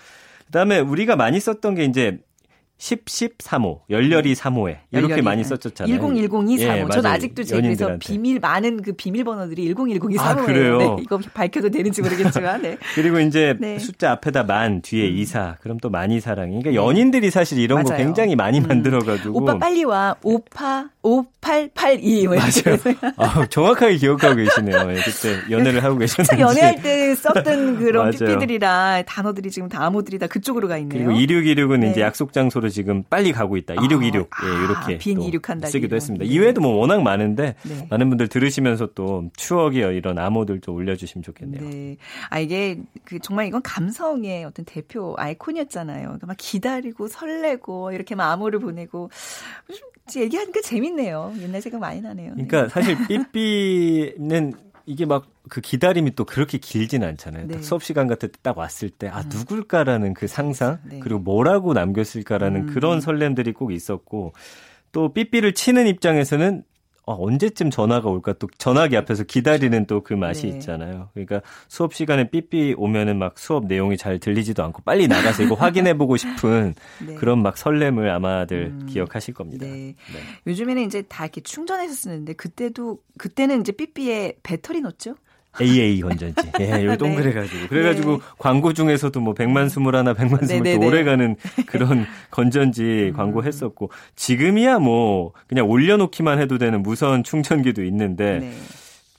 그다음에 0.48 0.79
우리가 0.79 1.15
많이 1.15 1.39
썼던 1.39 1.75
게 1.75 1.86
이제 1.86 2.19
10, 2.79 3.10
10, 3.10 3.39
3호, 3.39 3.79
열렬히 3.89 4.34
3호에 4.36 4.77
이렇게 4.91 5.03
열렬히. 5.13 5.22
많이 5.24 5.43
썼었잖아요. 5.43 5.98
1010이 6.00 6.60
35. 6.60 6.62
예, 6.62 6.67
저는 6.67 6.88
맞아요. 7.03 7.15
아직도 7.15 7.43
제 7.43 7.55
그래서 7.55 7.57
연인들한테. 7.57 7.98
비밀 8.00 8.39
많은 8.39 8.81
그 8.84 8.93
비밀 8.93 9.24
번호들이 9.24 9.74
1010이 9.74 10.19
아, 10.19 10.36
35예요. 10.36 10.46
그래요? 10.46 10.77
네, 10.77 10.96
이거 11.01 11.19
밝혀도 11.34 11.69
되는지 11.69 12.03
모르겠지만. 12.03 12.62
네. 12.62 12.77
그리고 12.93 13.19
이제 13.19 13.55
네. 13.60 13.79
숫자 13.79 14.12
앞에다 14.12 14.43
만 14.43 14.84
뒤에 14.84 15.07
이사 15.07 15.55
그럼 15.62 15.77
또 15.81 15.89
많이 15.89 16.19
사랑이. 16.19 16.62
그러니까 16.62 16.75
연인들이 16.75 17.31
사실 17.31 17.57
이런 17.57 17.81
거 17.84 17.89
맞아요. 17.89 18.03
굉장히 18.03 18.36
많이 18.36 18.60
음. 18.60 18.67
만들어 18.67 19.00
가지고 19.00 19.39
오빠 19.41 19.57
빨리 19.57 19.84
와. 19.84 20.15
오파 20.22 20.89
5882. 21.01 22.27
뭐 22.27 22.36
맞아요. 22.36 23.13
아, 23.17 23.46
정확하게 23.50 23.96
기억하고 23.98 24.36
계시네요. 24.36 24.91
예, 24.91 24.96
그때 25.01 25.39
연애를 25.50 25.84
하고 25.84 25.98
계셨는지. 25.98 26.29
참 26.29 26.39
연애할 26.39 26.81
때 26.84 27.15
썼던 27.15 27.79
그런 27.79 28.12
맞아요. 28.15 28.36
삐삐들이라 28.36 29.03
단어들이 29.07 29.50
지금 29.50 29.67
다 29.69 29.84
암호들이 29.86 30.19
다 30.19 30.27
그쪽으로 30.27 30.67
가 30.67 30.77
있네요. 30.77 31.07
그리고 31.07 31.19
2626은 31.19 31.79
네. 31.79 31.89
이제 31.91 32.01
약속 32.01 32.34
장소 32.34 32.60
로 32.67 32.69
지금 32.69 33.03
빨리 33.03 33.31
가고 33.31 33.57
있다. 33.57 33.74
2626. 33.75 34.29
아, 34.31 34.45
예, 34.45 34.63
이렇게 34.63 34.97
빈또 34.97 35.24
이륙한다, 35.27 35.67
쓰기도. 35.67 35.95
했습니다. 35.95 36.24
네. 36.25 36.29
이외에도 36.31 36.62
뭐 36.62 36.75
워낙 36.75 37.01
많은데 37.01 37.55
네. 37.63 37.88
많은 37.89 38.09
분들 38.09 38.27
들으시면서 38.27 38.89
또 38.93 39.29
추억의 39.36 39.95
이런 39.95 40.19
암호들 40.19 40.62
좀 40.62 40.75
올려주시면 40.75 41.24
좋겠네요. 41.24 41.69
네. 41.69 41.97
아, 42.29 42.39
이게 42.39 42.79
그 43.03 43.19
정말 43.19 43.47
이건 43.47 43.62
감성의 43.63 44.45
어떤 44.45 44.65
대표 44.65 45.15
아이콘이었잖아요. 45.17 46.03
그러니까 46.03 46.27
막 46.27 46.36
기다리고 46.38 47.07
설레고 47.07 47.91
이렇게 47.91 48.15
막 48.15 48.31
암호를 48.31 48.59
보내고 48.59 49.09
좀 50.09 50.21
얘기하니까 50.21 50.62
재밌네요. 50.62 51.33
옛날 51.41 51.62
생각 51.62 51.79
많이 51.79 52.01
나네요. 52.01 52.33
네. 52.36 52.45
그러니까 52.45 52.69
사실 52.69 52.97
삐삐는 53.07 54.53
이게 54.88 55.06
막 55.06 55.25
그 55.50 55.62
기다림이 55.62 56.15
또 56.15 56.25
그렇게 56.25 56.58
길진 56.58 57.03
않잖아요. 57.03 57.48
네. 57.48 57.53
딱 57.56 57.63
수업 57.63 57.84
시간 57.84 58.08
같을 58.08 58.29
때 58.29 58.38
딱 58.41 58.58
왔을 58.58 58.89
때 58.89 59.08
아 59.08 59.24
누굴까라는 59.24 60.13
그 60.13 60.27
상상 60.27 60.79
네. 60.84 61.00
그리고 61.00 61.20
뭐라고 61.20 61.74
남겼을까라는 61.74 62.67
음. 62.67 62.74
그런 62.74 63.01
설렘들이 63.01 63.53
꼭 63.53 63.72
있었고 63.72 64.34
또 64.91 65.13
삐삐를 65.13 65.53
치는 65.53 65.88
입장에서는 65.88 66.63
어, 67.08 67.16
언제쯤 67.26 67.70
전화가 67.70 68.10
올까 68.10 68.34
또 68.34 68.48
전화기 68.58 68.98
앞에서 68.98 69.24
기다리는 69.24 69.86
또 69.86 70.02
그 70.08 70.14
맛이 70.14 70.48
네. 70.48 70.54
있잖아요. 70.54 71.10
그러니까 71.14 71.42
수업 71.68 71.94
시간에 71.94 72.30
삐삐 72.30 72.76
오면은 72.78 73.18
막 73.18 73.38
수업 73.40 73.66
내용이 73.66 73.98
잘 73.98 74.20
들리지도 74.20 74.64
않고 74.64 74.84
빨리 74.84 75.08
나가서 75.08 75.44
이거 75.44 75.56
확인해 75.56 75.98
보고 75.98 76.16
싶은 76.18 76.76
네. 77.06 77.16
그런 77.16 77.42
막 77.42 77.58
설렘을 77.58 78.10
아마들 78.10 78.68
음. 78.68 78.86
기억하실 78.88 79.34
겁니다. 79.34 79.66
네. 79.66 79.96
요즘에는 80.46 80.84
이제 80.84 81.02
다 81.02 81.26
이렇게 81.26 81.42
충전해서 81.42 81.94
쓰는데 81.94 82.34
그때도 82.34 83.00
그때는 83.18 83.62
이제 83.62 83.72
삐삐에 83.72 84.38
배터리 84.44 84.82
넣었죠? 84.82 85.16
AA 85.62 86.02
건전지. 86.02 86.36
예, 86.62 86.86
요 86.86 86.98
동그래 86.98 87.34
가지고. 87.34 87.68
그래 87.68 87.84
가지고 87.84 88.12
네. 88.14 88.20
광고 88.38 88.74
중에서도 88.74 89.20
뭐 89.20 89.34
100만 89.34 89.70
스물 89.70 89.96
하나, 89.96 90.14
100만 90.14 90.46
스물 90.48 90.64
네네네. 90.64 90.80
또 90.80 90.88
오래 90.88 91.04
가는 91.04 91.36
그런 91.68 91.92
음. 91.92 92.06
건전지 92.32 93.14
광고 93.16 93.44
했었고, 93.44 93.92
지금이야 94.16 94.80
뭐 94.80 95.34
그냥 95.48 95.70
올려 95.70 95.98
놓기만 95.98 96.40
해도 96.40 96.58
되는 96.58 96.82
무선 96.82 97.24
충전기도 97.24 97.84
있는데, 97.86 98.40
네. 98.40 98.52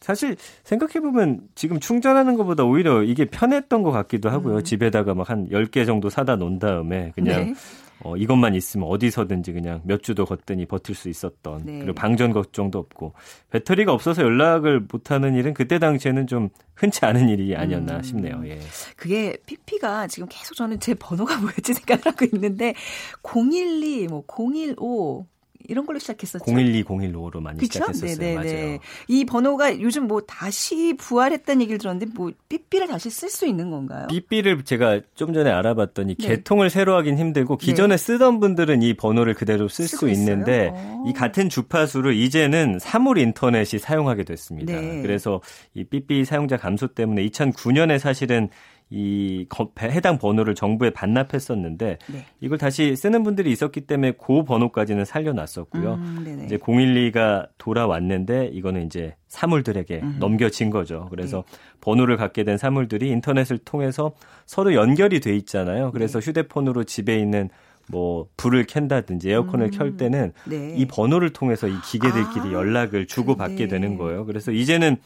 사실 0.01 0.37
생각해보면 0.65 1.41
지금 1.55 1.81
충전하는 1.81 2.35
것보다 2.37 2.65
오히려 2.65 3.03
이게 3.03 3.27
편했던 3.27 3.83
것 3.83 3.91
같기도 3.91 4.31
하고요. 4.31 4.63
집에다가 4.63 5.13
막 5.15 5.29
한 5.29 5.47
10개 5.51 5.85
정도 5.85 6.09
사다 6.09 6.37
놓은 6.37 6.59
다음에 6.59 7.13
그냥 7.15 7.41
음. 7.41 7.47
네. 7.49 7.55
어, 8.01 8.17
이것만 8.17 8.55
있으면 8.55 8.89
어디서든지 8.89 9.53
그냥 9.53 9.81
몇 9.85 10.03
주도 10.03 10.25
걷더니 10.25 10.67
버틸 10.67 10.95
수 10.95 11.09
있었던 11.09 11.63
네. 11.65 11.79
그리고 11.81 11.95
방전 11.95 12.33
걱정도 12.33 12.79
없고 12.79 13.15
배터리가 13.51 13.93
없어서 13.93 14.23
연락을 14.23 14.87
못하는 14.91 15.35
일은 15.35 15.55
그때 15.55 15.79
당시에는 15.79 16.27
좀 16.27 16.51
흔치 16.75 17.05
않은 17.05 17.29
일이 17.29 17.57
아니었나 17.57 17.97
음. 17.97 18.03
싶네요. 18.03 18.43
예. 18.47 18.61
그게 18.97 19.37
삐삐가 19.47 20.07
지금 20.07 20.29
계속 20.31 20.55
저는 20.55 20.79
제 20.81 20.95
번호가 20.95 21.39
뭐였지 21.41 21.75
생각을 21.75 22.03
하고 22.07 22.25
있는데 22.33 22.75
012, 23.23 24.07
뭐 24.09 24.23
015 24.27 25.27
이런 25.67 25.87
걸로 25.87 25.99
시작했었죠. 25.99 26.45
01201호로 26.45 27.41
많이 27.41 27.59
그렇죠? 27.59 27.93
시작했었어요. 27.93 28.35
맞아요. 28.35 28.79
이 29.09 29.25
번호가 29.25 29.81
요즘 29.81 30.07
뭐 30.07 30.21
다시 30.21 30.95
부활했다는 30.97 31.63
얘기를 31.63 31.79
들었는데 31.79 32.13
뭐 32.15 32.31
삐삐를 32.49 32.87
다시 32.87 33.11
쓸 33.11 33.29
수 33.29 33.47
있는 33.47 33.71
건가요? 33.71 34.07
삐삐를 34.09 34.65
제가 34.65 35.01
좀 35.15 35.33
전에 35.33 35.51
알아봤더니 35.51 36.15
네. 36.15 36.29
개통을 36.29 36.71
새로 36.71 36.95
하긴 36.97 37.19
힘들고 37.19 37.57
기존에 37.57 37.97
쓰던 37.97 38.41
분들은 38.41 38.83
이 38.83 38.95
번호를 38.95 39.35
그대로 39.35 39.69
쓸 39.69 39.89
수 39.89 40.09
있는데 40.11 40.73
있어요? 40.75 41.05
이 41.09 41.13
같은 41.13 41.49
주파수를 41.49 42.15
이제는 42.15 42.79
사물 42.79 43.19
인터넷이 43.19 43.81
사용하게 43.81 44.25
됐습니다. 44.25 44.81
네. 44.81 45.03
그래서 45.03 45.41
이 45.75 45.85
삐삐 45.85 46.25
사용자 46.25 46.57
감소 46.57 46.87
때문에 46.89 47.27
2009년에 47.27 47.99
사실은 47.99 48.49
이 48.91 49.45
거- 49.51 49.71
해당 49.81 50.19
번호를 50.19 50.55
정부에 50.55 50.91
반납했었는데 50.91 51.99
네. 52.07 52.25
이걸 52.41 52.57
다시 52.57 52.97
쓰는 52.97 53.23
분들이 53.23 53.51
있었기 53.53 53.83
때문에 53.83 54.13
그 54.13 54.45
번호까지는 54.45 55.05
살려놨었고요. 55.05 55.95
음. 55.95 56.43
이제 56.47 56.57
012가 56.57 57.49
돌아왔는데 57.59 58.47
이거는 58.53 58.87
이제 58.87 59.15
사물들에게 59.29 60.01
음. 60.03 60.17
넘겨진 60.19 60.71
거죠. 60.71 61.09
그래서 61.11 61.45
네. 61.51 61.59
번호를 61.83 62.17
갖게 62.17 62.45
된 62.45 62.57
사물들이 62.57 63.11
인터넷을 63.11 63.59
통해서 63.59 64.13
서로 64.47 64.75
연결이 64.75 65.21
돼 65.21 65.37
있잖아요. 65.37 65.87
네. 65.87 65.91
그래서 65.93 66.19
휴대폰으로 66.19 66.85
집에 66.85 67.19
있는 67.19 67.51
뭐 67.91 68.27
불을 68.37 68.65
켠다든지 68.67 69.31
에어컨을 69.31 69.67
음. 69.67 69.71
켤 69.71 69.97
때는 69.99 70.33
네. 70.47 70.75
이 70.77 70.87
번호를 70.87 71.31
통해서 71.35 71.69
이 71.69 71.75
기계들끼리 71.85 72.49
아, 72.49 72.53
연락을 72.53 73.07
주고 73.07 73.35
받게 73.37 73.65
네. 73.65 73.69
되는 73.69 73.97
거예요. 73.99 74.25
그래서 74.25 74.51
이제는 74.51 74.97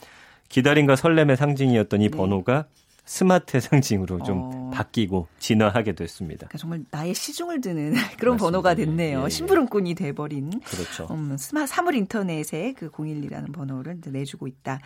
기다림과 0.49 0.97
설렘의 0.97 1.37
상징이었던 1.37 2.01
이 2.03 2.11
네. 2.11 2.17
번호가 2.17 2.67
스마트의 3.05 3.61
상징으로 3.63 4.23
좀 4.23 4.39
어. 4.43 4.62
바뀌고 4.73 5.29
진화하게 5.39 5.93
됐습니다. 5.95 6.47
그러니까 6.49 6.59
정말 6.59 6.81
나의 6.91 7.15
시중을 7.15 7.61
드는 7.61 7.93
그런 8.19 8.35
맞습니다. 8.35 8.37
번호가 8.39 8.71
예, 8.73 8.75
됐네요. 8.77 9.21
예, 9.21 9.25
예. 9.25 9.29
심부름꾼이 9.29 9.95
돼버린 9.95 10.51
그렇죠. 10.65 11.07
음, 11.13 11.37
스마 11.39 11.67
사물 11.67 11.95
인터넷에 11.95 12.73
그 12.77 12.91
012라는 12.91 13.53
번호를 13.53 13.99
내주고 14.07 14.47
있다. 14.47 14.81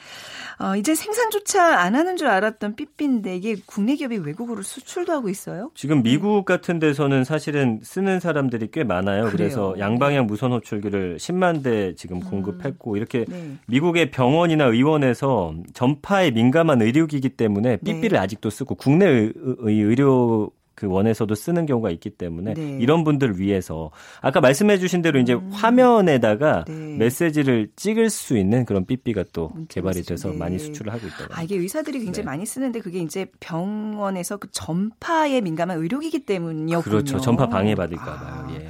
어, 0.60 0.76
이제 0.76 0.94
생산조차 0.94 1.78
안 1.80 1.94
하는 1.94 2.16
줄 2.16 2.28
알았던 2.28 2.76
삐삐인데 2.76 3.36
이게 3.36 3.56
국내 3.66 3.94
기업이 3.96 4.18
외국으로 4.18 4.62
수출도 4.62 5.12
하고 5.12 5.28
있어요. 5.28 5.70
지금 5.74 6.02
미국 6.02 6.44
같은 6.44 6.78
데서는 6.78 7.24
사실은 7.24 7.80
쓰는 7.82 8.20
사람들이 8.20 8.68
꽤 8.72 8.84
많아요. 8.84 9.28
그래서 9.30 9.72
그래요. 9.72 9.74
음. 9.76 9.78
양방향 9.80 10.26
무선 10.26 10.52
호출기를 10.52 11.16
10만 11.18 11.62
대 11.62 11.94
지금 11.94 12.20
공급했고 12.20 12.96
이렇게 12.96 13.24
네. 13.28 13.56
미국의 13.66 14.10
병원이나 14.10 14.64
의원에서 14.66 15.54
전파에 15.74 16.30
민감한 16.32 16.82
의료기기 16.82 17.30
때문에 17.30 17.76
네. 17.76 17.92
삐삐를 17.92 18.18
아직도 18.18 18.50
쓰고 18.50 18.74
국내 18.74 19.06
의, 19.06 19.32
의- 19.36 19.75
의료 19.80 20.50
그 20.76 20.86
원에서도 20.86 21.34
쓰는 21.34 21.64
경우가 21.64 21.90
있기 21.90 22.10
때문에 22.10 22.52
네. 22.54 22.60
음. 22.60 22.80
이런 22.80 23.02
분들 23.02 23.40
위해서 23.40 23.90
아까 24.20 24.40
말씀해 24.40 24.78
주신 24.78 25.00
대로 25.00 25.18
이제 25.18 25.32
화면에다가 25.32 26.66
네. 26.68 26.96
메시지를 26.98 27.70
찍을 27.76 28.10
수 28.10 28.36
있는 28.36 28.66
그런 28.66 28.84
삐삐가 28.84 29.24
또 29.32 29.52
개발이. 29.68 30.02
돼서 30.02 30.30
네. 30.30 30.36
많이 30.36 30.58
수출을 30.58 30.92
하고 30.92 31.06
있다고 31.06 31.34
아, 31.34 31.42
이게 31.42 31.56
의사들이 31.56 32.00
굉장히 32.00 32.24
네. 32.26 32.30
많이 32.30 32.44
쓰는데 32.44 32.80
그게 32.80 32.98
이제 32.98 33.26
병원에서 33.40 34.36
그 34.36 34.48
전파에 34.52 35.40
민감한 35.40 35.78
의료기기 35.78 36.26
때문이었군요. 36.26 36.82
그렇죠. 36.82 37.18
전파 37.20 37.48
방해받을까 37.48 38.04
아. 38.04 38.44
봐요. 38.44 38.56
예. 38.60 38.68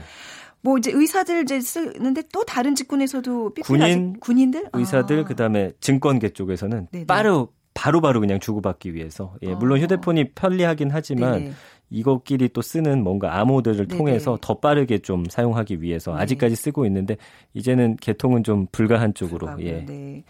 뭐 0.60 0.78
이제 0.78 0.90
의사들 0.92 1.42
이제 1.42 1.60
쓰는데 1.60 2.22
또 2.32 2.44
다른 2.44 2.74
직군에서도 2.74 3.54
삐삐를 3.54 3.64
군인, 3.64 4.20
군인들 4.20 4.70
의사들 4.72 5.20
아. 5.20 5.24
그다음에 5.24 5.72
증권계 5.80 6.30
쪽에서는 6.30 6.88
네네. 6.92 7.06
빠르 7.06 7.46
바로 7.76 8.00
바로 8.00 8.20
그냥 8.20 8.40
주고받기 8.40 8.94
위해서. 8.94 9.34
예, 9.42 9.54
물론 9.54 9.78
어. 9.78 9.82
휴대폰이 9.82 10.32
편리하긴 10.34 10.90
하지만 10.90 11.32
네네. 11.32 11.52
이것끼리 11.88 12.48
또 12.48 12.62
쓰는 12.62 13.04
뭔가 13.04 13.38
암호들을 13.38 13.86
네네. 13.86 13.96
통해서 13.96 14.36
더 14.40 14.58
빠르게 14.58 14.98
좀 14.98 15.24
사용하기 15.28 15.82
위해서 15.82 16.14
네. 16.14 16.22
아직까지 16.22 16.56
쓰고 16.56 16.84
있는데 16.86 17.16
이제는 17.54 17.96
개통은 17.96 18.42
좀 18.42 18.66
불가한 18.72 19.14
쪽으로. 19.14 19.48
예. 19.60 19.84
네. 19.84 20.24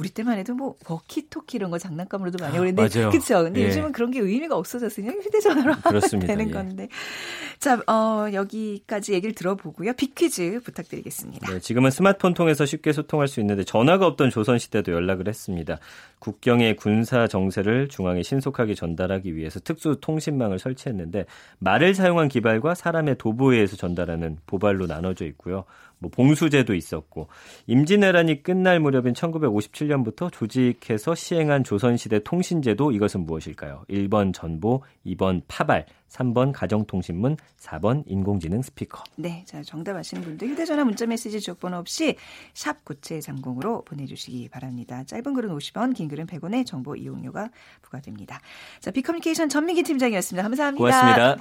우리 0.00 0.08
때만 0.08 0.38
해도 0.38 0.54
뭐 0.54 0.74
워키토키 0.88 1.58
이런 1.58 1.70
거 1.70 1.78
장난감으로도 1.78 2.42
많이 2.42 2.56
아, 2.56 2.60
오는데 2.62 2.82
맞아요. 2.82 3.10
그렇죠. 3.10 3.42
근데 3.44 3.60
예. 3.60 3.66
요즘은 3.66 3.92
그런 3.92 4.10
게 4.10 4.20
의미가 4.20 4.56
없어졌으니 4.56 5.08
휴대전화로 5.08 5.74
그렇습니다. 5.82 6.28
되는 6.28 6.48
예. 6.48 6.52
건데. 6.52 6.88
자, 7.58 7.78
어, 7.86 8.32
여기까지 8.32 9.12
얘기를 9.12 9.34
들어보고요. 9.34 9.92
빅퀴즈 9.92 10.60
부탁드리겠습니다. 10.64 11.52
네, 11.52 11.60
지금은 11.60 11.90
스마트폰 11.90 12.32
통해서 12.32 12.64
쉽게 12.64 12.92
소통할 12.92 13.28
수 13.28 13.40
있는데 13.40 13.64
전화가 13.64 14.06
없던 14.06 14.30
조선 14.30 14.58
시대도 14.58 14.92
연락을 14.92 15.28
했습니다. 15.28 15.78
국경의 16.20 16.76
군사 16.76 17.26
정세를 17.26 17.88
중앙에 17.88 18.22
신속하게 18.22 18.74
전달하기 18.74 19.36
위해서 19.36 19.60
특수 19.60 19.98
통신망을 20.00 20.58
설치했는데 20.58 21.01
말을 21.58 21.94
사용한 21.94 22.28
기발과 22.28 22.74
사람의 22.74 23.16
도보에 23.18 23.56
의해서 23.56 23.76
전달하는 23.76 24.38
보발로 24.46 24.86
나눠져 24.86 25.24
있고요. 25.26 25.64
뭐 26.02 26.10
봉수제도 26.10 26.74
있었고 26.74 27.28
임진왜란이 27.66 28.42
끝날 28.42 28.80
무렵인 28.80 29.14
1957년부터 29.14 30.30
조직해서 30.30 31.14
시행한 31.14 31.64
조선시대 31.64 32.24
통신제도 32.24 32.90
이것은 32.90 33.24
무엇일까요? 33.24 33.84
1번 33.88 34.34
전보, 34.34 34.82
2번 35.06 35.42
파발, 35.46 35.86
3번 36.08 36.52
가정통신문, 36.52 37.36
4번 37.58 38.02
인공지능 38.06 38.60
스피커. 38.60 39.04
네, 39.16 39.44
자 39.46 39.62
정답 39.62 39.96
아시는 39.96 40.22
분들 40.24 40.48
휴대전화 40.48 40.84
문자메시지 40.84 41.40
지역번호 41.40 41.78
없이 41.78 42.16
샵 42.52 42.84
9730으로 42.84 43.84
보내주시기 43.84 44.48
바랍니다. 44.50 45.04
짧은 45.04 45.32
글은 45.32 45.56
50원, 45.56 45.94
긴 45.94 46.08
글은 46.08 46.26
100원의 46.26 46.66
정보 46.66 46.96
이용료가 46.96 47.48
부과됩니다. 47.80 48.40
자, 48.80 48.90
빅커뮤니케이션 48.90 49.48
전민기 49.48 49.82
팀장이었습니다. 49.84 50.42
감사합니다. 50.42 50.78
고맙습니다. 50.78 51.36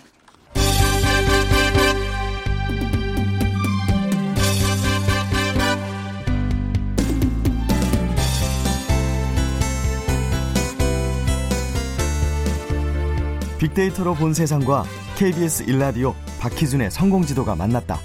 빅데이터로 13.62 14.16
본 14.16 14.34
세상과 14.34 14.86
KBS 15.18 15.64
일라디오 15.70 16.16
박희준의 16.40 16.90
성공지도가 16.90 17.56
만났다. 17.56 18.00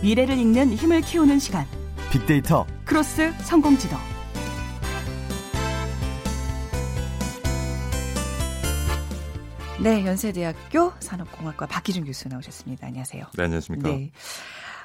미래를 0.00 0.38
읽는 0.38 0.74
힘을 0.74 1.00
키우는 1.00 1.40
시간. 1.40 1.66
빅데이터 2.12 2.64
크로스 2.84 3.32
성공지도. 3.40 3.96
네, 9.82 10.06
연세대학교 10.06 10.92
산업공학과 11.00 11.66
박희준 11.66 12.04
교수 12.04 12.28
나오셨습니다. 12.28 12.86
안녕하세요. 12.86 13.24
네, 13.36 13.42
안녕하십니까. 13.42 13.88
네. 13.88 14.12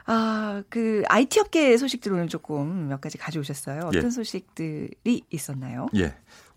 아, 0.08 0.64
그 0.70 1.04
IT 1.08 1.40
업계 1.42 1.78
소식들 1.78 2.14
오늘 2.14 2.28
조금 2.28 2.88
몇 2.88 3.02
가지 3.02 3.18
가져오셨어요. 3.18 3.82
어떤 3.88 4.06
예. 4.06 4.10
소식들이 4.10 5.22
있었나요? 5.30 5.88
예. 5.96 6.16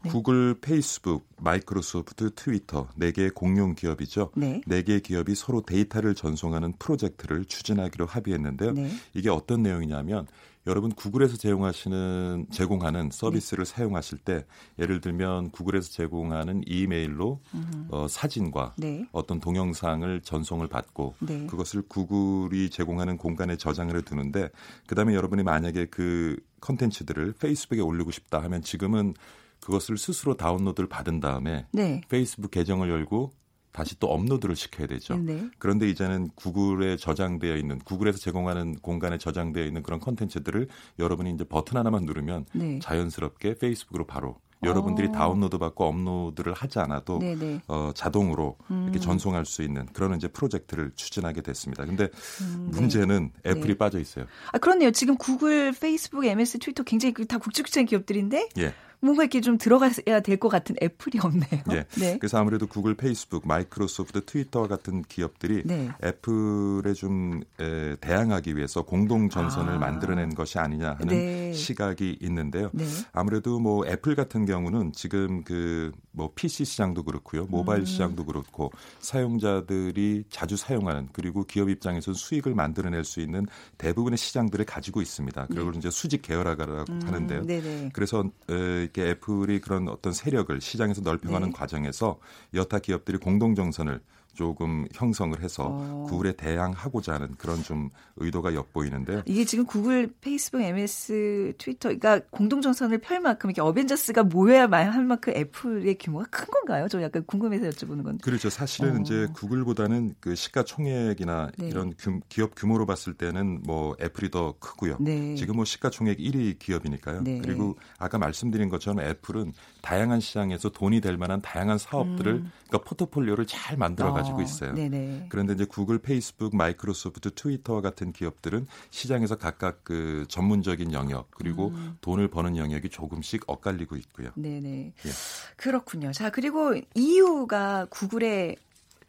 구글, 0.09 0.54
페이스북, 0.61 1.26
마이크로소프트, 1.37 2.35
트위터 2.35 2.88
네 2.95 3.12
개의 3.12 3.30
공룡 3.30 3.75
기업이죠. 3.75 4.30
네. 4.35 4.62
네 4.66 4.83
개의 4.83 5.00
기업이 5.00 5.35
서로 5.35 5.61
데이터를 5.61 6.14
전송하는 6.14 6.75
프로젝트를 6.78 7.45
추진하기로 7.45 8.07
합의했는데요. 8.07 8.73
네. 8.73 8.90
이게 9.12 9.28
어떤 9.28 9.62
내용이냐면 9.62 10.26
여러분 10.67 10.93
구글에서 10.93 11.37
제공하시는 11.37 12.47
제공하는 12.50 13.11
서비스를 13.11 13.64
네. 13.64 13.71
사용하실 13.71 14.19
때 14.19 14.45
예를 14.79 15.00
들면 15.00 15.50
구글에서 15.50 15.90
제공하는 15.90 16.62
이메일로 16.67 17.40
어, 17.88 18.07
사진과 18.09 18.75
네. 18.77 19.07
어떤 19.12 19.40
동영상을 19.40 20.20
전송을 20.20 20.68
받고 20.68 21.14
네. 21.20 21.46
그것을 21.46 21.83
구글이 21.83 22.70
제공하는 22.70 23.16
공간에 23.16 23.57
저장을 23.57 23.96
해두는데 23.96 24.51
그다음에 24.87 25.14
여러분이 25.14 25.42
만약에 25.42 25.87
그 25.87 26.37
컨텐츠들을 26.61 27.35
페이스북에 27.40 27.81
올리고 27.81 28.11
싶다 28.11 28.42
하면 28.42 28.61
지금은 28.61 29.14
그것을 29.61 29.99
스스로 29.99 30.37
다운로드를 30.37 30.88
받은 30.88 31.20
다음에 31.20 31.66
네. 31.73 32.03
페이스북 32.09 32.51
계정을 32.51 32.90
열고 32.90 33.33
다시 33.81 33.99
또 33.99 34.09
업로드를 34.09 34.57
시켜야 34.57 34.87
되죠. 34.87 35.16
네. 35.16 35.49
그런데 35.59 35.88
이제는 35.88 36.29
구글에 36.35 36.99
저장되어 36.99 37.57
있는 37.57 37.79
구글에서 37.79 38.19
제공하는 38.19 38.77
공간에 38.77 39.16
저장되어 39.16 39.64
있는 39.64 39.83
그런 39.83 40.01
컨텐츠들을 40.01 40.69
여러분이 40.99 41.31
이제 41.31 41.45
버튼 41.45 41.79
하나만 41.79 42.05
누르면 42.05 42.45
네. 42.53 42.79
자연스럽게 42.83 43.55
페이스북으로 43.55 44.05
바로 44.05 44.37
여러분들이 44.62 45.09
어. 45.09 45.12
다운로드 45.12 45.57
받고 45.57 45.85
업로드를 45.87 46.53
하지 46.53 46.79
않아도 46.81 47.21
네, 47.21 47.35
네. 47.35 47.62
어, 47.69 47.93
자동으로 47.95 48.59
이렇게 48.69 48.99
음. 48.99 49.01
전송할 49.01 49.47
수 49.47 49.62
있는 49.62 49.87
그런 49.95 50.14
이제 50.14 50.29
프로젝트를 50.29 50.93
추진하게 50.95 51.40
됐습니다. 51.40 51.87
근데 51.87 52.11
음, 52.43 52.69
네. 52.71 52.79
문제는 52.79 53.31
애플이 53.47 53.69
네. 53.69 53.79
빠져 53.79 53.99
있어요. 53.99 54.27
아, 54.53 54.59
그렇네요. 54.59 54.90
지금 54.90 55.16
구글, 55.16 55.73
페이스북, 55.73 56.27
MS, 56.27 56.59
트위터 56.59 56.83
굉장히 56.83 57.14
그다 57.14 57.38
굵직굵직한 57.38 57.87
기업들인데 57.87 58.51
예. 58.59 58.75
뭔가 59.00 59.22
이렇게 59.22 59.40
좀 59.40 59.58
들어가야 59.58 60.20
될 60.20 60.40
것 60.40 60.48
같은 60.48 60.74
애플이 60.82 61.18
없네요. 61.22 61.62
예. 61.72 61.84
네. 61.98 62.18
그래서 62.18 62.38
아무래도 62.38 62.66
구글, 62.66 62.94
페이스북, 62.94 63.46
마이크로소프트, 63.46 64.24
트위터와 64.24 64.68
같은 64.68 65.02
기업들이 65.02 65.62
네. 65.64 65.90
애플에 66.02 66.94
좀 66.94 67.42
에, 67.60 67.96
대항하기 67.96 68.56
위해서 68.56 68.82
공동 68.82 69.28
전선을 69.28 69.74
아. 69.74 69.78
만들어낸 69.78 70.34
것이 70.34 70.58
아니냐 70.58 70.96
하는 70.98 71.08
네. 71.08 71.52
시각이 71.52 72.18
있는데요. 72.22 72.70
네. 72.72 72.84
아무래도 73.12 73.58
뭐 73.58 73.86
애플 73.86 74.14
같은 74.14 74.46
경우는 74.46 74.92
지금 74.92 75.44
그 75.44 75.92
뭐 76.12 76.30
PC 76.34 76.64
시장도 76.64 77.04
그렇고요. 77.04 77.46
모바일 77.46 77.80
음. 77.82 77.84
시장도 77.86 78.24
그렇고 78.24 78.72
사용자들이 79.00 80.24
자주 80.28 80.56
사용하는 80.56 81.08
그리고 81.12 81.44
기업 81.44 81.70
입장에서 81.70 82.12
수익을 82.12 82.54
만들어낼 82.54 83.04
수 83.04 83.20
있는 83.20 83.46
대부분의 83.78 84.16
시장들을 84.18 84.64
가지고 84.64 85.02
있습니다. 85.02 85.46
그걸 85.46 85.76
이제 85.76 85.90
수직 85.90 86.22
계열화라고 86.22 86.92
음, 86.92 87.00
하는데요. 87.04 87.46
네네. 87.46 87.90
그래서 87.92 88.24
에, 88.48 88.88
이렇게 88.92 89.11
애플이 89.11 89.61
그런 89.61 89.88
어떤 89.88 90.12
세력을 90.12 90.61
시장에서 90.61 91.00
넓혀가는 91.03 91.48
네. 91.48 91.53
과정에서 91.55 92.18
여타 92.55 92.79
기업들이 92.81 93.18
공동 93.18 93.55
정선을 93.55 94.00
조금 94.35 94.87
형성을 94.95 95.38
해서 95.43 95.66
어. 95.71 96.07
구글에 96.09 96.33
대항하고자 96.33 97.14
하는 97.14 97.35
그런 97.37 97.62
좀 97.62 97.90
의도가 98.16 98.55
엿보이는데요. 98.55 99.23
이게 99.27 99.45
지금 99.45 99.66
구글, 99.66 100.12
페이스북, 100.21 100.61
MS, 100.62 101.55
트위터, 101.59 101.88
그러니까 101.88 102.21
공동전선을 102.31 102.98
펼 102.99 103.21
만큼 103.21 103.51
이렇게 103.51 103.61
어벤져스가 103.61 104.23
모여야만 104.25 104.90
할 104.90 105.05
만큼 105.05 105.33
애플의 105.37 105.97
규모가 105.99 106.27
큰 106.31 106.47
건가요? 106.47 106.87
저 106.88 107.03
약간 107.03 107.25
궁금해서 107.27 107.69
여쭤보는 107.71 108.03
건데. 108.05 108.19
그렇죠. 108.23 108.51
사실은 108.51 108.99
어. 108.99 109.01
이제 109.01 109.27
구글보다는 109.35 110.14
그 110.21 110.35
시가총액이나 110.35 111.51
네. 111.59 111.69
이런 111.69 111.93
규- 111.99 112.21
기업 112.29 112.55
규모로 112.55 112.87
봤을 112.87 113.14
때는 113.14 113.62
뭐 113.64 113.95
애플이 114.01 114.31
더 114.31 114.55
크고요. 114.59 114.97
네. 115.01 115.35
지금 115.35 115.57
뭐 115.57 115.64
시가총액 115.64 116.19
1위 116.19 116.59
기업이니까요. 116.59 117.23
네. 117.23 117.40
그리고 117.43 117.77
아까 117.99 118.19
말씀드린 118.19 118.69
것처럼 118.69 119.01
애플은 119.01 119.53
다양한 119.83 120.21
시장에서 120.21 120.71
돈이 120.71 121.01
될 121.01 121.16
만한 121.16 121.40
다양한 121.40 121.79
사업들을 121.79 122.45
그러니까 122.69 122.88
포트폴리오를 122.88 123.47
잘 123.47 123.77
만들어 123.77 124.12
가지고 124.12 124.38
음. 124.38 124.40
어, 124.40 124.45
있어요. 124.45 124.73
네네. 124.75 125.27
그런데 125.29 125.55
이제 125.55 125.64
구글, 125.64 125.99
페이스북, 125.99 126.55
마이크로소프트, 126.57 127.35
트위터와 127.35 127.81
같은 127.81 128.12
기업들은 128.12 128.66
시장에서 128.90 129.37
각각 129.37 129.85
그 129.85 130.25
전문적인 130.29 130.93
영역 130.93 131.31
그리고 131.33 131.69
음. 131.69 131.97
돈을 132.01 132.29
버는 132.29 132.57
영역이 132.57 132.88
조금씩 132.90 133.45
엇갈리고 133.47 133.97
있고요. 133.97 134.31
네네. 134.35 134.93
예. 135.07 135.11
그렇군요. 135.57 136.12
자, 136.12 136.31
그리고 136.31 136.75
EU가 136.95 137.87
구글에 137.90 138.57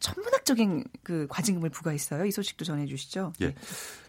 천문학적인 0.02 0.84
그 1.02 1.26
과징금을 1.30 1.70
부과했어요. 1.70 2.26
이 2.26 2.30
소식도 2.32 2.64
전해주시죠. 2.64 3.32
예. 3.40 3.54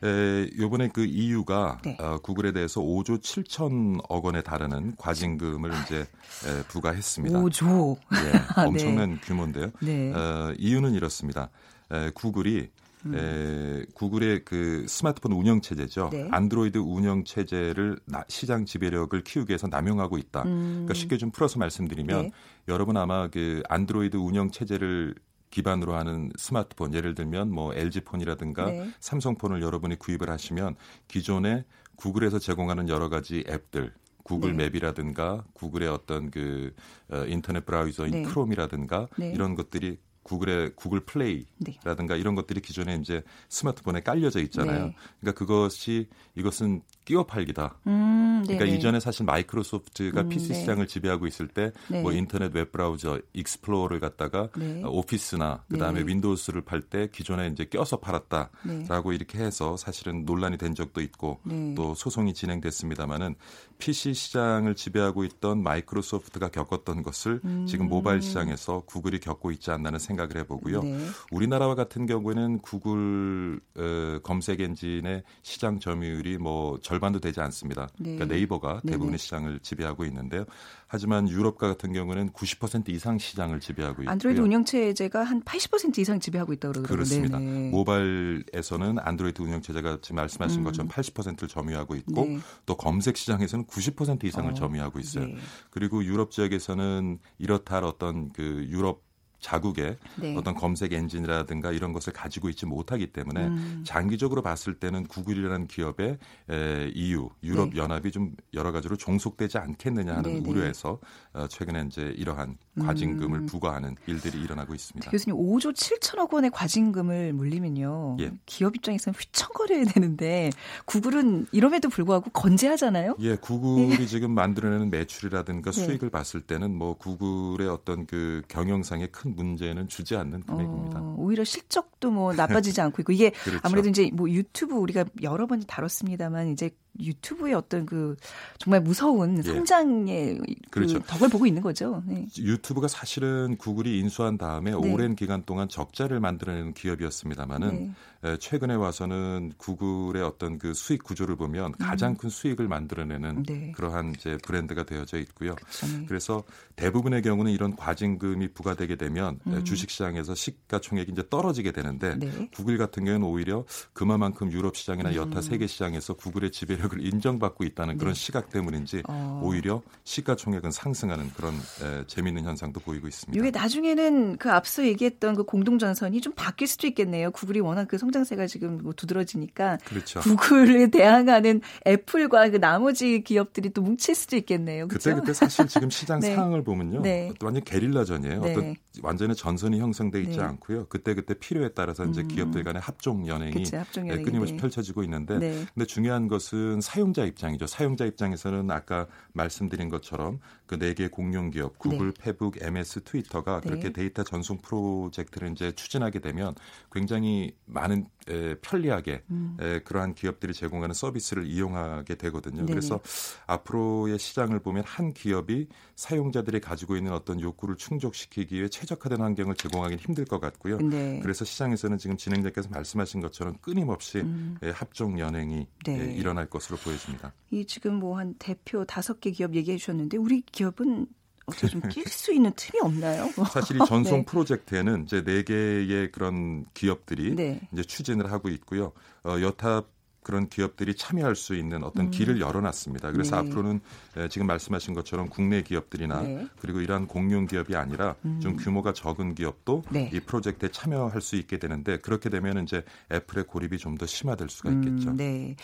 에, 0.07 0.49
요번에 0.57 0.89
그 0.91 1.05
EU가 1.05 1.79
네. 1.83 1.95
어, 1.99 2.17
구글에 2.17 2.51
대해서 2.51 2.81
5조 2.81 3.21
7천억 3.21 4.23
원에 4.23 4.41
달하는 4.41 4.95
과징금을 4.97 5.71
이제 5.83 5.99
에, 5.99 6.63
부과했습니다. 6.67 7.39
5조. 7.39 7.97
예, 8.15 8.61
엄청난 8.67 9.19
규모인데요. 9.21 9.71
네. 9.81 10.11
어, 10.13 10.53
이유는 10.57 10.93
이렇습니다. 10.93 11.49
에, 11.91 12.09
구글이 12.15 12.69
에, 13.13 13.85
구글의 13.93 14.45
그 14.45 14.85
스마트폰 14.87 15.33
운영 15.33 15.61
체제죠. 15.61 16.05
음. 16.05 16.09
네. 16.11 16.27
안드로이드 16.31 16.77
운영 16.79 17.23
체제를 17.23 17.99
나- 18.05 18.23
시장 18.29 18.65
지배력을 18.65 19.21
키우기 19.23 19.51
위해서 19.51 19.67
남용하고 19.67 20.17
있다. 20.17 20.43
음. 20.43 20.71
그러니까 20.71 20.93
쉽게 20.95 21.17
좀 21.17 21.29
풀어서 21.29 21.59
말씀드리면 21.59 22.21
네. 22.23 22.31
여러분 22.67 22.97
아마 22.97 23.27
그 23.27 23.61
안드로이드 23.69 24.15
운영 24.17 24.49
체제를 24.51 25.15
기반으로 25.53 25.93
하는 25.95 26.31
스마트폰 26.35 26.95
예를 26.95 27.13
들면 27.13 27.51
뭐 27.51 27.75
LG 27.75 28.01
폰이라든가 28.01 28.71
네. 28.71 28.89
삼성 28.99 29.35
폰을 29.35 29.61
여러분이 29.61 29.99
구입을 29.99 30.31
하시면 30.31 30.75
기존에 31.07 31.63
구글에서 31.95 32.39
제공하는 32.39 32.89
여러 32.89 33.07
가지 33.07 33.43
앱들 33.47 33.93
구글 34.23 34.57
네. 34.57 34.63
맵이라든가 34.63 35.45
구글의 35.53 35.89
어떤 35.89 36.31
그 36.31 36.73
어, 37.11 37.23
인터넷 37.27 37.67
브라우저인 37.67 38.11
네. 38.11 38.21
크롬이라든가 38.23 39.09
네. 39.15 39.31
이런 39.31 39.53
것들이 39.53 39.99
구글의 40.23 40.71
구글 40.75 41.01
네. 41.01 41.05
플레이라든가 41.05 42.15
이런 42.15 42.33
것들이 42.33 42.59
기존에 42.59 42.95
이제 42.95 43.21
스마트폰에 43.49 44.01
깔려져 44.01 44.39
있잖아요. 44.41 44.87
네. 44.87 44.95
그러니까 45.19 45.37
그것이 45.37 46.09
이것은 46.33 46.81
끼워 47.05 47.25
팔기다. 47.25 47.75
음, 47.87 48.43
그러니까 48.43 48.65
네네. 48.65 48.77
이전에 48.77 48.99
사실 48.99 49.25
마이크로소프트가 49.25 50.21
음, 50.21 50.29
PC 50.29 50.49
네. 50.49 50.53
시장을 50.55 50.87
지배하고 50.87 51.27
있을 51.27 51.47
때뭐 51.47 52.11
네. 52.11 52.17
인터넷 52.17 52.53
웹브라우저 52.53 53.19
익스플로어를 53.33 53.99
갖다가 53.99 54.49
네. 54.55 54.81
어, 54.83 54.89
오피스나 54.89 55.63
그다음에 55.69 56.01
네. 56.01 56.07
윈도우스를 56.07 56.61
팔 56.61 56.83
때 56.83 57.07
기존에 57.11 57.47
이제 57.47 57.63
껴서 57.65 57.95
네. 57.97 58.01
팔았다라고 58.01 59.13
이렇게 59.13 59.39
해서 59.39 59.77
사실은 59.77 60.25
논란이 60.25 60.57
된 60.57 60.75
적도 60.75 61.01
있고 61.01 61.39
네. 61.43 61.73
또 61.75 61.95
소송이 61.95 62.33
진행됐습니다마는 62.33 63.35
PC 63.77 64.13
시장을 64.13 64.75
지배하고 64.75 65.23
있던 65.23 65.63
마이크로소프트가 65.63 66.49
겪었던 66.49 67.03
것을 67.03 67.41
지금 67.67 67.87
모바일 67.87 68.21
시장에서 68.21 68.81
구글이 68.85 69.19
겪고 69.19 69.51
있지 69.51 69.71
않나는 69.71 69.99
생각을 69.99 70.37
해보고요. 70.37 70.83
네. 70.83 70.97
우리나라와 71.31 71.75
같은 71.75 72.05
경우에는 72.05 72.59
구글 72.59 73.59
어, 73.77 74.19
검색 74.23 74.61
엔진의 74.61 75.23
시장 75.41 75.79
점유율이 75.79 76.37
뭐 76.37 76.79
절반도 76.93 77.19
되지 77.19 77.41
않습니다. 77.41 77.87
네. 77.97 78.15
그러니까 78.15 78.25
네이버가 78.25 78.81
네네. 78.81 78.91
대부분의 78.91 79.17
시장을 79.17 79.59
지배하고 79.59 80.05
있는데요. 80.05 80.45
하지만 80.87 81.27
유럽과 81.27 81.67
같은 81.67 81.91
경우는 81.91 82.29
90% 82.31 82.89
이상 82.89 83.17
시장을 83.17 83.59
지배하고 83.59 84.03
있고요. 84.03 84.11
안드로이드 84.11 84.39
운영체제가 84.39 85.23
한 85.23 85.41
80% 85.41 85.97
이상 85.97 86.19
지배하고 86.19 86.53
있다고 86.53 86.73
그러더라고요. 86.73 86.95
그렇습니다. 86.95 87.39
네네. 87.39 87.69
모바일에서는 87.71 88.99
안드로이드 88.99 89.41
운영체제가 89.41 89.99
지금 90.01 90.17
말씀하신 90.17 90.59
음. 90.59 90.63
것처럼 90.65 90.89
80%를 90.89 91.47
점유하고 91.47 91.95
있고 91.95 92.25
네. 92.25 92.37
또 92.67 92.77
검색 92.77 93.17
시장에서는 93.17 93.65
90% 93.65 94.23
이상을 94.25 94.51
어, 94.51 94.53
점유하고 94.53 94.99
있어요. 94.99 95.25
네. 95.25 95.37
그리고 95.71 96.03
유럽 96.03 96.29
지역에서는 96.29 97.17
이렇다 97.39 97.77
할 97.77 97.83
어떤 97.85 98.31
그 98.31 98.67
유럽 98.69 99.01
자국의 99.43 99.97
네. 100.15 100.35
어떤 100.37 100.55
검색 100.55 100.93
엔진이라든가 100.93 101.71
이런 101.73 101.91
것을 101.91 102.13
가지고 102.13 102.49
있지 102.49 102.65
못하기 102.65 103.07
때문에 103.07 103.47
음. 103.47 103.83
장기적으로 103.85 104.41
봤을 104.41 104.73
때는 104.75 105.05
구글이라는 105.05 105.67
기업의 105.67 106.17
에, 106.49 106.91
EU 106.95 107.29
유럽 107.43 107.71
네. 107.71 107.77
연합이 107.77 108.11
좀 108.11 108.35
여러 108.53 108.71
가지로 108.71 108.95
종속되지 108.95 109.57
않겠느냐 109.57 110.15
하는 110.15 110.33
네, 110.35 110.39
네. 110.39 110.49
우려에서 110.49 110.99
어, 111.33 111.47
최근에 111.47 111.83
이제 111.87 112.13
이러한 112.15 112.57
과징금을 112.79 113.39
음. 113.39 113.45
부과하는 113.45 113.97
일들이 114.07 114.41
일어나고 114.41 114.73
있습니다. 114.73 115.11
교수님 115.11 115.37
5조 115.37 115.73
7천억 115.73 116.33
원의 116.33 116.49
과징금을 116.51 117.33
물리면요. 117.33 118.17
예. 118.21 118.31
기업 118.45 118.75
입장에서는 118.77 119.13
휘청거려야 119.19 119.83
되는데 119.85 120.51
구글은 120.85 121.47
이럼에도 121.51 121.89
불구하고 121.89 122.29
건재하잖아요. 122.31 123.17
예, 123.19 123.35
구글이 123.35 124.07
지금 124.07 124.31
만들어내는 124.31 124.89
매출이라든가 124.89 125.71
네. 125.71 125.85
수익을 125.85 126.09
봤을 126.09 126.39
때는 126.39 126.73
뭐 126.73 126.95
구글의 126.97 127.67
어떤 127.67 128.05
그 128.05 128.41
경영상의 128.47 129.09
큰 129.11 129.32
문제는 129.33 129.87
주지 129.87 130.15
않는 130.15 130.41
금액입니다. 130.41 130.99
어, 130.99 131.15
오히려 131.17 131.43
실적도 131.43 132.11
뭐 132.11 132.33
나빠지지 132.33 132.79
않고 132.81 133.01
있고 133.01 133.13
이게 133.13 133.31
그렇죠. 133.31 133.59
아무래도 133.63 133.89
이제 133.89 134.09
뭐 134.13 134.29
유튜브 134.29 134.75
우리가 134.75 135.05
여러 135.21 135.47
번 135.47 135.61
다뤘습니다만 135.65 136.49
이제 136.49 136.71
유튜브의 136.99 137.53
어떤 137.53 137.85
그 137.85 138.15
정말 138.57 138.81
무서운 138.81 139.37
예. 139.39 139.41
성장의 139.41 140.37
그 140.37 140.79
그렇죠. 140.79 140.99
덕을 140.99 141.29
보고 141.29 141.45
있는 141.45 141.61
거죠. 141.61 142.03
네. 142.05 142.27
유튜브가 142.37 142.87
사실은 142.87 143.57
구글이 143.57 143.99
인수한 143.99 144.37
다음에 144.37 144.71
네. 144.71 144.77
오랜 144.77 145.15
기간 145.15 145.43
동안 145.43 145.67
적자를 145.69 146.19
만들어내는 146.19 146.73
기업이었습니다만은 146.73 147.93
네. 148.21 148.29
에, 148.29 148.37
최근에 148.37 148.75
와서는 148.75 149.53
구글의 149.57 150.23
어떤 150.23 150.57
그 150.57 150.73
수익 150.73 151.03
구조를 151.03 151.35
보면 151.35 151.73
가장 151.73 152.15
큰 152.15 152.29
수익을 152.29 152.67
만들어내는 152.67 153.29
음. 153.37 153.43
네. 153.43 153.71
그러한 153.75 154.13
이제 154.15 154.37
브랜드가 154.43 154.83
되어져 154.83 155.17
있고요. 155.19 155.55
그렇죠. 155.55 155.87
네. 155.87 156.05
그래서 156.07 156.43
대부분의 156.75 157.21
경우는 157.21 157.51
이런 157.51 157.75
과징금이 157.75 158.49
부과되게 158.49 158.95
되면 158.95 159.39
음. 159.47 159.63
주식시장에서 159.63 160.35
시가총액이 160.35 161.11
이제 161.11 161.23
떨어지게 161.29 161.71
되는데 161.71 162.17
네. 162.17 162.49
구글 162.55 162.77
같은 162.77 163.03
경우는 163.05 163.27
오히려 163.27 163.65
그만큼 163.93 164.51
유럽 164.51 164.77
시장이나 164.77 165.15
여타 165.15 165.39
음. 165.39 165.41
세계 165.41 165.67
시장에서 165.67 166.13
구글의 166.13 166.51
지배 166.51 166.77
력을 166.83 167.05
인정받고 167.05 167.63
있다는 167.63 167.97
그런 167.97 168.13
네. 168.13 168.19
시각 168.19 168.49
때문인지 168.49 169.03
어. 169.07 169.41
오히려 169.43 169.81
시가총액은 170.03 170.71
상승하는 170.71 171.29
그런 171.35 171.53
에, 171.53 172.03
재미있는 172.07 172.43
현상도 172.43 172.79
보이고 172.79 173.07
있습니다. 173.07 173.41
이게 173.41 173.57
나중에는 173.57 174.37
그 174.37 174.51
앞서 174.51 174.85
얘기했던 174.85 175.35
그 175.35 175.43
공동 175.43 175.79
전선이 175.79 176.21
좀 176.21 176.33
바뀔 176.35 176.67
수도 176.67 176.87
있겠네요. 176.87 177.31
구글이 177.31 177.59
워낙 177.61 177.87
그 177.87 177.97
성장세가 177.97 178.47
지금 178.47 178.79
뭐 178.83 178.93
두드러지니까 178.93 179.77
그렇죠. 179.85 180.19
구글에 180.19 180.87
대항하는 180.91 181.61
애플과 181.87 182.49
그 182.49 182.57
나머지 182.57 183.23
기업들이 183.23 183.69
또 183.71 183.81
뭉칠 183.81 184.15
수도 184.15 184.35
있겠네요. 184.35 184.87
그때 184.87 185.11
그렇죠? 185.11 185.21
그때 185.21 185.33
사실 185.33 185.67
지금 185.67 185.89
시장 185.89 186.19
네. 186.23 186.35
상황을 186.35 186.63
보면요, 186.63 187.01
네. 187.01 187.31
완전 187.41 187.63
게릴라전이에요. 187.63 188.41
네. 188.41 188.51
어떤 188.51 188.75
완전히 189.01 189.35
전선이 189.35 189.79
형성돼 189.79 190.21
있지 190.21 190.37
네. 190.37 190.43
않고요. 190.43 190.87
그때 190.87 191.13
그때 191.13 191.33
필요에 191.33 191.69
따라서 191.69 192.05
이제 192.05 192.21
음. 192.21 192.27
기업들 192.27 192.63
간의 192.63 192.81
합종 192.81 193.27
연행이 193.27 193.63
합종 193.73 194.05
예, 194.05 194.11
연행이, 194.11 194.25
끊임없이 194.25 194.53
네. 194.53 194.59
펼쳐지고 194.59 195.03
있는데, 195.03 195.39
네. 195.39 195.65
근데 195.73 195.85
중요한 195.85 196.27
것은 196.27 196.72
사용자 196.81 197.25
입장이죠. 197.25 197.67
사용자 197.67 198.05
입장에서는 198.05 198.69
아까 198.71 199.07
말씀드린 199.33 199.89
것처럼 199.89 200.39
그 200.65 200.75
네 200.77 200.93
개 200.93 201.07
공룡 201.07 201.49
기업, 201.51 201.77
구글, 201.77 202.11
페북, 202.11 202.61
MS, 202.61 203.03
트위터가 203.03 203.61
네. 203.61 203.69
그렇게 203.69 203.91
데이터 203.91 204.23
전송 204.23 204.57
프로젝트를 204.59 205.51
이제 205.51 205.71
추진하게 205.71 206.19
되면 206.19 206.55
굉장히 206.91 207.55
많은 207.65 208.07
에, 208.29 208.55
편리하게 208.55 209.23
음. 209.29 209.57
에, 209.59 209.79
그러한 209.79 210.15
기업들이 210.15 210.53
제공하는 210.53 210.93
서비스를 210.93 211.45
이용하게 211.45 212.15
되거든요. 212.15 212.61
네네. 212.61 212.71
그래서 212.71 213.01
앞으로의 213.45 214.17
시장을 214.17 214.59
보면 214.59 214.83
한 214.85 215.13
기업이 215.13 215.67
사용자들이 215.95 216.61
가지고 216.61 216.95
있는 216.95 217.11
어떤 217.11 217.41
욕구를 217.41 217.75
충족시키기 217.75 218.55
위해 218.55 218.69
최적화된 218.69 219.19
환경을 219.19 219.55
제공하기는 219.55 220.01
힘들 220.01 220.25
것 220.25 220.39
같고요. 220.39 220.77
네. 220.77 221.19
그래서 221.21 221.43
시장에서는 221.43 221.97
지금 221.97 222.15
진행자께서 222.17 222.69
말씀하신 222.69 223.19
것처럼 223.21 223.55
끊임없이 223.61 224.19
음. 224.19 224.57
예, 224.63 224.69
합종 224.69 225.19
연행이 225.19 225.67
네. 225.85 225.99
예, 225.99 226.13
일어날 226.13 226.47
것으로 226.49 226.77
보여집니다. 226.77 227.33
이 227.51 227.65
지금 227.65 227.95
뭐 227.95 228.13
한 228.23 228.35
대표 228.39 228.85
다섯 228.85 229.19
개 229.19 229.31
기업 229.31 229.55
얘기해 229.55 229.77
주셨는데 229.77 230.17
우리 230.17 230.41
기업은 230.41 231.07
어떻게 231.45 231.67
좀 231.67 231.81
낄 231.89 232.05
수 232.07 232.33
있는 232.33 232.51
틈이 232.55 232.79
없나요? 232.81 233.29
사실 233.51 233.75
이 233.75 233.79
전송 233.85 234.19
네. 234.19 234.25
프로젝트에는 234.25 235.03
이제 235.03 235.23
네 235.23 235.43
개의 235.43 236.11
그런 236.11 236.65
기업들이 236.73 237.35
네. 237.35 237.61
이제 237.73 237.83
추진을 237.83 238.31
하고 238.31 238.49
있고요. 238.49 238.93
어, 239.23 239.37
여타 239.41 239.83
그런 240.23 240.47
기업들이 240.47 240.95
참여할 240.95 241.35
수 241.35 241.53
있는 241.53 241.83
어떤 241.83 242.05
음. 242.05 242.11
길을 242.11 242.39
열어놨습니다. 242.39 243.11
그래서 243.11 243.41
네. 243.41 243.49
앞으로는 243.49 243.81
에, 244.15 244.29
지금 244.29 244.47
말씀하신 244.47 244.93
것처럼 244.93 245.27
국내 245.27 245.61
기업들이나 245.61 246.21
네. 246.21 246.47
그리고 246.59 246.79
이러한 246.79 247.07
공룡 247.07 247.45
기업이 247.45 247.75
아니라 247.75 248.15
좀 248.41 248.55
규모가 248.55 248.93
적은 248.93 249.35
기업도 249.35 249.83
네. 249.91 250.09
이 250.13 250.21
프로젝트에 250.21 250.69
참여할 250.69 251.19
수 251.19 251.35
있게 251.35 251.59
되는데 251.59 251.97
그렇게 251.97 252.29
되면 252.29 252.63
이제 252.63 252.85
애플의 253.11 253.47
고립이 253.47 253.77
좀 253.77 253.97
더 253.97 254.05
심화될 254.05 254.47
수가 254.49 254.71
있겠죠. 254.71 255.09
음, 255.09 255.17
네. 255.17 255.55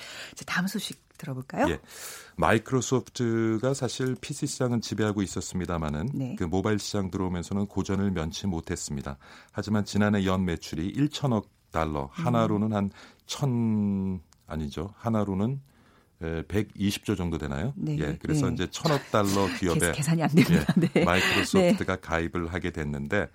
다음 0.46 0.68
소식 0.68 1.09
들어볼까요? 1.19 1.69
예. 1.69 1.79
마이크로소프트가 2.38 3.75
사실 3.75 4.15
PC 4.19 4.47
시장은 4.47 4.82
지배하고 4.82 5.21
있었습니다만은 5.21 6.10
네. 6.15 6.36
그 6.38 6.43
모바일 6.45 6.79
시장 6.79 7.12
들어오면서는 7.12 7.67
고전을 7.67 8.10
면치 8.12 8.47
못했습니다. 8.47 9.17
하지만 9.51 9.86
지난해 9.86 10.25
연 10.25 10.45
매출이 10.45 10.93
1천억 10.93 11.45
달러, 11.71 12.10
하나로는 12.13 12.73
한 12.73 12.89
천 13.29 14.19
아니죠. 14.47 14.91
하나로는 14.97 15.51
에, 15.53 15.58
120조 16.21 17.15
정도 17.15 17.38
되나요? 17.38 17.73
네. 17.77 17.97
예. 17.99 18.17
그래서 18.21 18.47
예. 18.49 18.53
이제 18.53 18.67
천억 18.71 18.99
달러 19.12 19.47
기업에 19.58 19.91
계산이 19.93 20.21
안 20.21 20.29
됩니다. 20.29 20.65
예, 20.82 20.88
네. 20.93 21.03
마이크로소프트가 21.05 21.97
가입을 21.97 22.47
하게 22.53 22.71
됐는데 22.71 23.29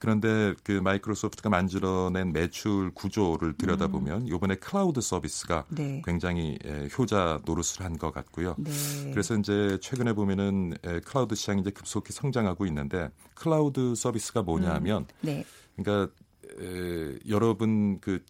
그런데 0.00 0.54
그 0.62 0.70
마이크로소프트가 0.72 1.48
만들어낸 1.50 2.32
매출 2.32 2.92
구조를 2.94 3.54
들여다보면 3.56 4.28
이번에 4.28 4.54
클라우드 4.54 5.00
서비스가 5.00 5.64
음. 5.70 5.74
네. 5.74 6.02
굉장히 6.04 6.56
에, 6.64 6.88
효자 6.96 7.40
노릇을 7.44 7.84
한 7.84 7.98
것 7.98 8.12
같고요. 8.12 8.54
네. 8.58 8.70
그래서 9.10 9.34
이제 9.36 9.76
최근에 9.82 10.12
보면은 10.12 10.74
에, 10.84 11.00
클라우드 11.00 11.34
시장이 11.34 11.62
이제 11.62 11.70
급속히 11.70 12.12
성장하고 12.12 12.64
있는데 12.66 13.08
클라우드 13.34 13.94
서비스가 13.96 14.42
뭐냐하면 14.42 15.06
네. 15.20 15.44
그러니까 15.76 16.12
에, 16.60 17.18
여러분 17.28 17.98
그 18.00 18.22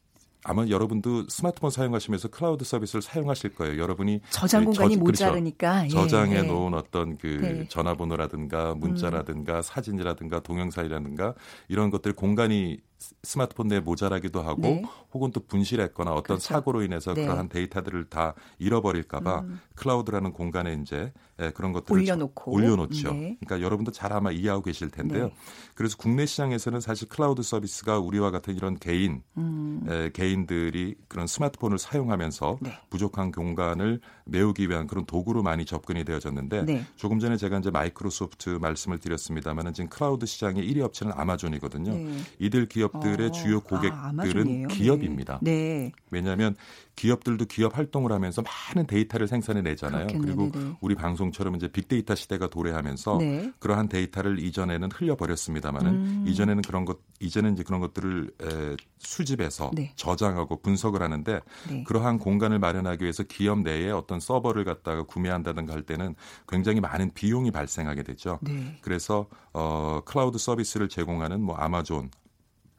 아마 0.48 0.66
여러분도 0.66 1.28
스마트폰 1.28 1.70
사용하시면서 1.70 2.28
클라우드 2.28 2.64
서비스를 2.64 3.02
사용하실 3.02 3.54
거예요. 3.54 3.80
여러분이 3.80 4.20
저장 4.30 4.62
이 4.62 4.64
공간이 4.64 4.94
저- 4.96 5.04
그렇죠. 5.04 5.24
모자르니까 5.26 5.84
예, 5.84 5.88
저장해 5.88 6.37
예. 6.38 6.42
놓은 6.42 6.72
어떤 6.74 7.18
그 7.18 7.26
네. 7.26 7.50
음. 7.50 7.66
전화번호라든가 7.68 8.74
문자라든가 8.74 9.61
사진이라든가 9.61 10.40
동영상이라든가 10.40 11.34
이런 11.68 11.90
것들 11.90 12.14
공간이 12.14 12.78
스- 12.98 13.14
스마트폰 13.22 13.68
내에 13.68 13.80
모자라기도 13.80 14.42
하고 14.42 14.61
네. 14.62 14.82
혹은 15.14 15.30
또 15.32 15.40
분실했거나 15.46 16.11
어떤 16.12 16.22
그렇죠. 16.24 16.48
사고로 16.48 16.82
인해서 16.82 17.14
네. 17.14 17.22
그러한 17.24 17.48
데이터들을 17.48 18.06
다 18.11 18.34
잃어버릴까봐 18.58 19.40
음. 19.40 19.61
클라우드라는 19.76 20.32
공간에 20.32 20.76
이제 20.82 21.12
에, 21.40 21.50
그런 21.52 21.72
것들을 21.72 22.00
올려놓고. 22.00 22.52
올려놓죠. 22.52 23.12
네. 23.12 23.37
그러니까 23.40 23.64
여러분도 23.64 23.92
잘 23.92 24.12
아마 24.12 24.32
이해하고 24.32 24.62
계실 24.64 24.90
텐데요. 24.90 25.26
네. 25.26 25.34
그래서 25.74 25.96
국내 25.96 26.26
시장에서는 26.26 26.80
사실 26.80 27.08
클라우드 27.08 27.42
서비스가 27.42 27.98
우리와 28.00 28.30
같은 28.32 28.56
이런 28.56 28.76
개인 28.76 29.22
음. 29.37 29.84
에, 29.88 30.11
개인들이 30.12 30.96
그런 31.06 31.26
스마트폰을 31.28 31.78
사용하면서 31.78 32.58
네. 32.61 32.72
부족한 32.90 33.30
공간을 33.30 34.00
메우기 34.24 34.68
위한 34.68 34.88
그런 34.88 35.06
도구로 35.06 35.42
많이 35.44 35.64
접근이 35.64 36.04
되어졌는데 36.04 36.64
네. 36.64 36.84
조금 36.96 37.20
전에 37.20 37.37
제가 37.37 37.58
이제 37.58 37.70
마이크로소프트 37.70 38.50
말씀을 38.61 38.98
드렸습니다만은 38.98 39.72
지금 39.72 39.88
클라우드 39.88 40.26
시장의 40.26 40.68
1위 40.68 40.80
업체는 40.80 41.12
아마존이거든요. 41.16 41.92
네. 41.92 42.16
이들 42.40 42.66
기업 42.66 42.88
기업들의 42.88 43.29
어. 43.29 43.31
주요 43.31 43.57
아, 43.59 43.61
고객들은 43.61 43.92
아마존이에요? 43.92 44.68
기업입니다. 44.68 45.38
네. 45.42 45.92
왜냐하면 46.11 46.57
기업들도 46.98 47.44
기업 47.44 47.79
활동을 47.79 48.11
하면서 48.11 48.42
많은 48.42 48.88
데이터를 48.88 49.29
생산해 49.29 49.62
내잖아요. 49.62 50.09
그리고 50.20 50.51
네네. 50.51 50.77
우리 50.81 50.96
방송처럼 50.96 51.55
이제 51.55 51.68
빅데이터 51.68 52.16
시대가 52.16 52.48
도래하면서 52.48 53.18
네. 53.18 53.53
그러한 53.61 53.88
데이터를 53.88 54.40
이전에는 54.40 54.90
흘려 54.92 55.16
버렸습니다만은 55.16 55.90
음. 55.90 56.24
이전에는 56.27 56.62
그런 56.62 56.85
것 56.85 56.98
이제는 57.20 57.53
이제 57.53 57.62
그런 57.62 57.81
것들을 57.81 58.33
에, 58.42 58.77
수집해서 58.98 59.70
네. 59.74 59.92
저장하고 59.94 60.61
분석을 60.61 61.01
하는데 61.01 61.40
네. 61.70 61.85
그러한 61.85 62.18
공간을 62.18 62.59
마련하기 62.59 63.05
위해서 63.05 63.22
기업 63.22 63.61
내에 63.61 63.90
어떤 63.90 64.18
서버를 64.18 64.64
갖다가 64.64 65.05
구매한다든가 65.05 65.72
할 65.72 65.83
때는 65.83 66.16
굉장히 66.48 66.81
많은 66.81 67.12
비용이 67.14 67.53
발생하게 67.53 68.03
되죠. 68.03 68.40
네. 68.42 68.77
그래서 68.81 69.29
어, 69.53 70.01
클라우드 70.05 70.38
서비스를 70.38 70.88
제공하는 70.88 71.40
뭐 71.40 71.55
아마존, 71.57 72.11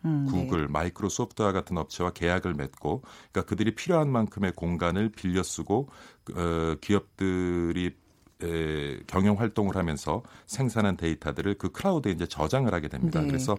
음, 0.05 0.27
네. 0.31 0.45
구글, 0.45 0.67
마이크로소프트와 0.67 1.51
같은 1.51 1.77
업체와 1.77 2.11
계약을 2.11 2.53
맺고, 2.53 3.01
그러니까 3.01 3.41
그들이 3.49 3.75
필요한 3.75 4.09
만큼의 4.11 4.53
공간을 4.55 5.09
빌려 5.09 5.43
쓰고 5.43 5.89
어, 6.35 6.75
기업들이 6.81 7.93
에, 8.41 8.99
경영 9.05 9.37
활동을 9.37 9.75
하면서 9.75 10.23
생산한 10.45 10.95
데이터들을 10.95 11.57
그 11.57 11.71
클라우드에 11.71 12.13
이제 12.13 12.25
저장을 12.25 12.73
하게 12.73 12.87
됩니다. 12.87 13.19
네. 13.19 13.27
그래서 13.27 13.57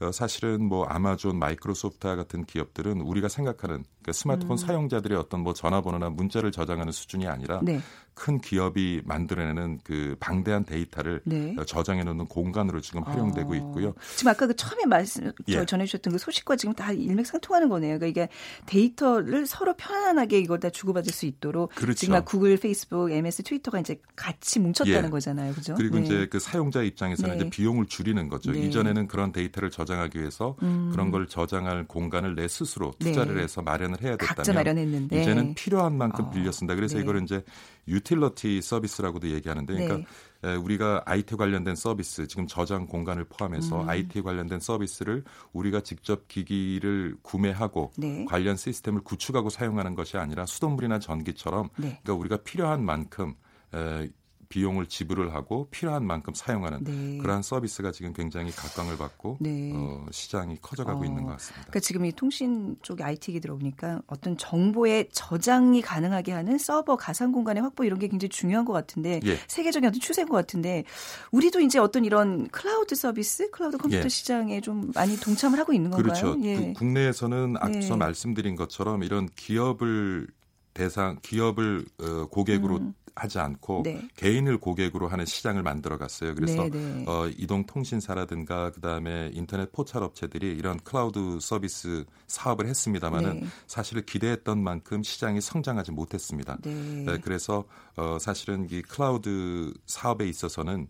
어, 0.00 0.12
사실은 0.12 0.64
뭐 0.64 0.84
아마존, 0.84 1.38
마이크로소프트와 1.38 2.14
같은 2.14 2.44
기업들은 2.44 3.00
우리가 3.00 3.28
생각하는 3.28 3.84
그러니까 4.00 4.12
스마트폰 4.12 4.56
사용자들의 4.56 5.18
어떤 5.18 5.40
뭐 5.40 5.52
전화번호나 5.52 6.10
문자를 6.10 6.52
저장하는 6.52 6.92
수준이 6.92 7.26
아니라 7.26 7.58
음. 7.58 7.64
네. 7.64 7.80
큰 8.20 8.38
기업이 8.38 9.00
만들어내는 9.06 9.80
그 9.82 10.14
방대한 10.20 10.66
데이터를 10.66 11.22
네. 11.24 11.56
어, 11.58 11.64
저장해 11.64 12.04
놓는 12.04 12.26
공간으로 12.26 12.82
지금 12.82 13.02
활용되고 13.02 13.52
어. 13.52 13.56
있고요. 13.56 13.94
지금 14.14 14.30
아까 14.30 14.46
그 14.46 14.54
처음에 14.54 14.84
말씀 14.84 15.32
저 15.50 15.60
예. 15.60 15.64
전해 15.64 15.86
주셨던 15.86 16.12
그 16.12 16.18
소식과 16.18 16.56
지금 16.56 16.74
다 16.74 16.92
일맥상통하는 16.92 17.70
거네요. 17.70 17.98
그러니까 17.98 18.06
이게 18.06 18.28
데이터를 18.66 19.46
서로 19.46 19.74
편안하게 19.74 20.38
이걸 20.38 20.60
다 20.60 20.68
주고받을 20.68 21.10
수 21.10 21.24
있도록 21.24 21.74
그렇죠. 21.74 21.94
지금 21.94 22.12
막 22.12 22.26
구글, 22.26 22.58
페이스북, 22.58 23.10
MS, 23.10 23.42
트위터가 23.42 23.80
이제 23.80 23.98
같이 24.16 24.60
뭉쳤다는 24.60 25.06
예. 25.06 25.10
거잖아요, 25.10 25.54
그죠? 25.54 25.74
그리고 25.74 25.98
네. 25.98 26.04
이제 26.04 26.26
그 26.30 26.38
사용자 26.38 26.82
입장에서는 26.82 27.38
네. 27.38 27.40
이제 27.40 27.50
비용을 27.50 27.86
줄이는 27.86 28.28
거죠. 28.28 28.52
네. 28.52 28.66
이전에는 28.66 29.08
그런 29.08 29.32
데이터를 29.32 29.70
저장하기 29.70 30.18
위해서 30.18 30.56
음. 30.62 30.90
그런 30.92 31.10
걸 31.10 31.26
저장할 31.26 31.86
공간을 31.86 32.34
내 32.34 32.48
스스로 32.48 32.92
네. 32.98 33.12
투자를 33.12 33.42
해서 33.42 33.62
마련을 33.62 34.02
해야 34.02 34.18
각자 34.18 34.42
됐다면 34.42 34.56
마련했는데 34.56 35.22
이제는 35.22 35.54
필요한 35.54 35.96
만큼 35.96 36.26
어, 36.26 36.30
빌려 36.30 36.52
쓴다. 36.52 36.74
그래서 36.74 36.96
네. 36.96 37.02
이거를 37.02 37.22
이제 37.22 37.42
유 37.88 38.00
틸러티 38.10 38.60
서비스라고도 38.60 39.28
얘기하는데 39.30 39.72
그러니까 39.72 40.08
네. 40.42 40.50
에, 40.50 40.56
우리가 40.56 41.02
IT 41.06 41.36
관련된 41.36 41.76
서비스, 41.76 42.26
지금 42.26 42.48
저장 42.48 42.88
공간을 42.88 43.24
포함해서 43.24 43.82
음. 43.82 43.88
IT 43.88 44.22
관련된 44.22 44.58
서비스를 44.58 45.22
우리가 45.52 45.82
직접 45.82 46.26
기기를 46.26 47.16
구매하고 47.22 47.92
네. 47.96 48.24
관련 48.24 48.56
시스템을 48.56 49.02
구축하고 49.02 49.48
사용하는 49.48 49.94
것이 49.94 50.16
아니라 50.16 50.44
수돗물이나 50.44 50.98
전기처럼 50.98 51.68
네. 51.76 52.00
그러니까 52.02 52.14
우리가 52.14 52.36
필요한 52.38 52.84
만큼 52.84 53.34
에, 53.74 54.08
비용을 54.50 54.86
지불을 54.86 55.32
하고 55.32 55.68
필요한 55.70 56.04
만큼 56.04 56.34
사용하는 56.34 56.82
네. 56.82 57.18
그러한 57.18 57.40
서비스가 57.40 57.92
지금 57.92 58.12
굉장히 58.12 58.50
각광을 58.50 58.98
받고 58.98 59.38
네. 59.40 59.72
어, 59.72 60.04
시장이 60.10 60.56
커져가고 60.60 61.02
어, 61.02 61.04
있는 61.04 61.22
것 61.22 61.30
같습니다. 61.30 61.62
그러니까 61.62 61.80
지금 61.80 62.04
이 62.04 62.12
통신 62.12 62.76
쪽에 62.82 63.04
IT 63.04 63.30
얘기 63.30 63.40
들어보니까 63.40 64.02
어떤 64.08 64.36
정보의 64.36 65.08
저장이 65.12 65.80
가능하게 65.82 66.32
하는 66.32 66.58
서버 66.58 66.96
가상 66.96 67.30
공간의 67.30 67.62
확보 67.62 67.84
이런 67.84 68.00
게 68.00 68.08
굉장히 68.08 68.28
중요한 68.28 68.64
것 68.64 68.72
같은데 68.72 69.20
예. 69.24 69.38
세계적인 69.46 69.88
어떤 69.88 70.00
추세인 70.00 70.28
것 70.28 70.36
같은데 70.36 70.82
우리도 71.30 71.60
이제 71.60 71.78
어떤 71.78 72.04
이런 72.04 72.48
클라우드 72.48 72.96
서비스, 72.96 73.50
클라우드 73.50 73.78
컴퓨터 73.78 74.04
예. 74.04 74.08
시장에 74.08 74.60
좀 74.60 74.90
많이 74.96 75.16
동참을 75.16 75.60
하고 75.60 75.72
있는 75.72 75.90
건가요? 75.90 76.12
그렇죠. 76.12 76.36
예. 76.42 76.56
그 76.56 76.72
국내에서는 76.72 77.54
앞서 77.60 77.94
네. 77.94 77.96
말씀드린 77.96 78.56
것처럼 78.56 79.04
이런 79.04 79.28
기업을 79.36 80.26
대상 80.74 81.18
기업을 81.22 81.84
어, 82.00 82.26
고객으로 82.30 82.76
음. 82.76 82.94
하지 83.14 83.38
않고 83.38 83.82
네. 83.84 84.08
개인을 84.16 84.58
고객으로 84.58 85.08
하는 85.08 85.24
시장을 85.24 85.62
만들어 85.62 85.98
갔어요. 85.98 86.34
그래서 86.34 86.64
네, 86.64 86.70
네. 86.70 87.04
어, 87.06 87.28
이동 87.36 87.64
통신사라든가 87.66 88.70
그다음에 88.72 89.30
인터넷 89.32 89.72
포털 89.72 90.02
업체들이 90.02 90.50
이런 90.50 90.78
클라우드 90.78 91.38
서비스 91.40 92.04
사업을 92.26 92.66
했습니다마는 92.66 93.40
네. 93.40 93.46
사실 93.66 94.04
기대했던 94.04 94.62
만큼 94.62 95.02
시장이 95.02 95.40
성장하지 95.40 95.92
못했습니다. 95.92 96.58
네. 96.62 96.74
네, 97.06 97.18
그래서 97.18 97.64
어, 97.96 98.18
사실은 98.20 98.66
이 98.70 98.82
클라우드 98.82 99.72
사업에 99.86 100.28
있어서는 100.28 100.82
에, 100.82 100.86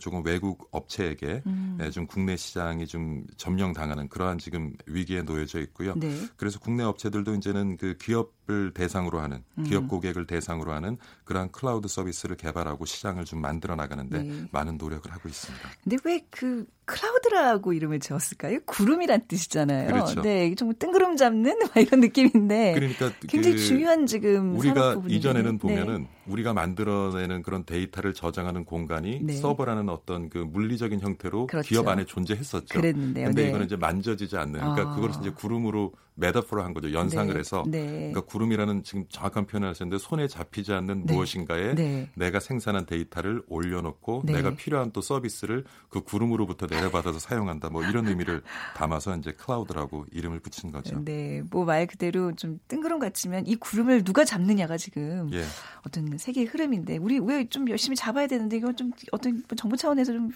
조금 0.00 0.24
외국 0.24 0.68
업체에게 0.70 1.42
음. 1.46 1.78
에, 1.80 1.90
좀 1.90 2.06
국내 2.06 2.36
시장이 2.36 2.86
좀 2.86 3.24
점령당하는 3.36 4.08
그러한 4.08 4.38
지금 4.38 4.74
위기에 4.86 5.22
놓여져 5.22 5.60
있고요. 5.60 5.94
네. 5.96 6.14
그래서 6.36 6.58
국내 6.58 6.84
업체들도 6.84 7.34
이제는 7.36 7.76
그 7.76 7.96
기업을 7.98 8.72
대상으로 8.74 9.20
하는 9.20 9.42
음. 9.58 9.64
기업 9.64 9.88
고객을 9.88 10.26
대상으로 10.26 10.72
하는 10.72 10.98
그러한 11.24 11.50
클라우드 11.52 11.88
서비스를 11.88 12.36
개발하고 12.36 12.84
시장을 12.84 13.24
좀 13.24 13.40
만들어 13.40 13.76
나가는데 13.76 14.22
네. 14.22 14.48
많은 14.52 14.76
노력을 14.76 15.10
하고 15.10 15.28
있습니다. 15.28 15.68
근데 15.82 15.96
왜 16.04 16.24
그 16.30 16.66
클라우드라고 16.86 17.72
이름을 17.72 18.00
지었을까요? 18.00 18.60
구름이란 18.66 19.22
뜻이잖아요. 19.28 19.88
그렇죠. 19.88 20.22
네, 20.22 20.54
좀 20.54 20.72
뜬구름 20.78 21.16
잡는 21.16 21.58
막 21.60 21.76
이런 21.76 22.00
느낌인데 22.00 22.74
그러니까 22.74 23.10
굉장히 23.28 23.56
그 23.56 23.62
중요한 23.62 24.06
지금 24.06 24.56
우리가. 24.56 25.02
이전에는 25.08 25.52
네. 25.52 25.58
보면은 25.58 26.06
우리가 26.26 26.52
만들어내는 26.52 27.42
그런 27.42 27.64
데이터를 27.64 28.14
저장하는 28.14 28.64
공간이 28.64 29.20
네. 29.22 29.34
서버라는 29.34 29.88
어떤 29.88 30.28
그 30.30 30.38
물리적인 30.38 31.00
형태로 31.00 31.46
그렇죠. 31.46 31.68
기업 31.68 31.88
안에 31.88 32.04
존재했었죠. 32.04 32.78
그랬는데요. 32.78 33.26
근데 33.26 33.42
네. 33.42 33.48
이거는 33.48 33.66
이제 33.66 33.76
만져지지 33.76 34.36
않는 34.36 34.60
그러니까 34.60 34.90
아. 34.90 34.94
그걸 34.94 35.10
이제 35.20 35.30
구름으로 35.30 35.92
메타포로 36.16 36.62
한 36.62 36.74
거죠. 36.74 36.92
연상을 36.92 37.32
네. 37.32 37.38
해서 37.38 37.64
네. 37.66 37.86
그러니까 37.86 38.20
구름이라는 38.22 38.82
지금 38.84 39.04
정확한 39.08 39.46
표현을 39.46 39.68
하셨는데 39.70 40.02
손에 40.02 40.28
잡히지 40.28 40.72
않는 40.72 41.06
네. 41.06 41.12
무엇인가에 41.12 41.74
네. 41.74 42.10
내가 42.14 42.40
생산한 42.40 42.86
데이터를 42.86 43.42
올려놓고 43.48 44.22
네. 44.24 44.34
내가 44.34 44.54
필요한 44.54 44.92
또 44.92 45.00
서비스를 45.00 45.64
그 45.88 46.02
구름으로부터 46.02 46.66
내려받아서 46.74 47.18
사용한다. 47.18 47.70
뭐 47.70 47.82
이런 47.84 48.06
의미를 48.06 48.42
담아서 48.76 49.16
이제 49.16 49.32
클라우드라고 49.32 50.06
이름을 50.12 50.40
붙인 50.40 50.72
거죠. 50.72 51.02
네, 51.04 51.42
뭐 51.50 51.64
말 51.64 51.86
그대로 51.86 52.32
좀 52.34 52.58
뜬구름 52.68 52.98
같지만 52.98 53.46
이 53.46 53.56
구름을 53.56 54.04
누가 54.04 54.24
잡느냐가 54.24 54.76
지금 54.76 55.30
예. 55.32 55.42
어떤 55.86 56.18
세계의 56.18 56.46
흐름인데 56.46 56.98
우리 56.98 57.18
왜 57.18 57.44
좀 57.48 57.68
열심히 57.68 57.94
잡아야 57.96 58.26
되는데 58.26 58.56
이건 58.56 58.74
좀 58.76 58.90
어떤 59.12 59.42
정부 59.56 59.76
차원에서 59.76 60.12
좀 60.12 60.30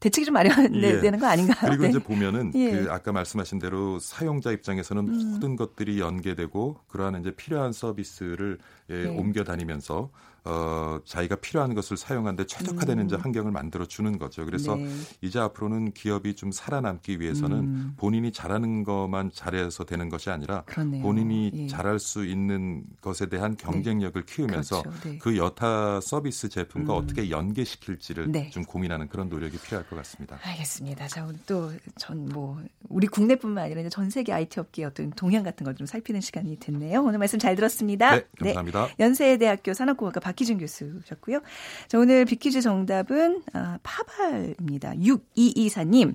대책이 0.00 0.24
좀 0.24 0.32
마련되는 0.34 1.14
예. 1.14 1.18
거 1.18 1.26
아닌가요? 1.26 1.58
그리고 1.70 1.82
네. 1.84 1.88
이제 1.90 1.98
보면은 1.98 2.52
예. 2.54 2.70
그 2.72 2.90
아까 2.90 3.12
말씀하신 3.12 3.58
대로 3.58 3.98
사용자 3.98 4.50
입장에서는 4.52 5.08
음. 5.08 5.30
모든 5.32 5.56
것들이 5.56 6.00
연계되고 6.00 6.78
그러한 6.88 7.20
이제 7.20 7.30
필요한 7.34 7.72
서비스를 7.72 8.58
예, 8.90 9.04
네. 9.04 9.08
옮겨 9.08 9.44
다니면서 9.44 10.10
어 10.44 11.00
자기가 11.04 11.36
필요한 11.36 11.74
것을 11.74 11.96
사용하는데 11.96 12.46
최적화되는 12.46 13.06
이제 13.06 13.16
환경을 13.16 13.50
만들어 13.52 13.84
주는 13.86 14.18
거죠. 14.18 14.44
그래서 14.44 14.74
음. 14.74 14.84
네. 14.86 15.18
이제 15.26 15.38
앞으로는 15.38 15.92
기업이 15.92 16.34
좀 16.36 16.50
살아남기 16.52 17.20
위해서는 17.20 17.58
음. 17.58 17.94
본인이 17.96 18.32
잘하는 18.32 18.84
것만 18.84 19.32
잘해서 19.34 19.84
되는 19.84 20.08
것이 20.08 20.30
아니라 20.30 20.62
그렇네요. 20.66 21.02
본인이 21.02 21.50
예. 21.54 21.66
잘할 21.66 21.98
수 21.98 22.24
있는 22.24 22.84
것에 23.00 23.26
대한 23.26 23.56
경쟁력을 23.56 24.20
키우면서 24.24 24.82
그렇죠. 24.82 25.00
네. 25.08 25.18
그 25.18 25.36
여타 25.36 26.00
서비스 26.00 26.48
제품과 26.48 26.94
음. 26.94 26.98
어떻게 27.04 27.30
연계시킬지를 27.30 28.30
네. 28.32 28.50
좀 28.50 28.64
고민하는 28.64 29.08
그런 29.08 29.28
노력이 29.28 29.58
필요할 29.58 29.88
것 29.88 29.96
같습니다. 29.96 30.38
알겠습니다. 30.42 31.08
자, 31.08 31.24
오늘 31.24 31.38
또 31.46 31.70
전 31.98 32.20
뭐 32.30 32.60
우리 32.88 33.06
국내뿐만 33.06 33.64
아니라 33.64 33.88
전 33.88 34.08
세계 34.10 34.32
IT 34.32 34.60
업계의 34.60 34.86
어떤 34.86 35.10
동향 35.10 35.42
같은 35.42 35.64
걸 35.64 35.70
좀 35.74 35.86
살피는 35.86 36.20
시간이 36.20 36.58
됐네요. 36.58 37.02
오늘 37.02 37.18
말씀 37.18 37.38
잘 37.38 37.54
들었습니다. 37.56 38.16
네, 38.16 38.24
감사합니다. 38.38 38.88
연세대학교 38.98 39.72
산업공학과 39.72 40.20
박희준 40.32 40.58
교수셨고요. 40.58 41.40
자, 41.88 41.98
오늘 41.98 42.24
비퀴즈 42.24 42.60
정답은 42.60 43.42
아, 43.52 43.78
파발입니다. 43.82 44.94
6224님. 44.94 46.14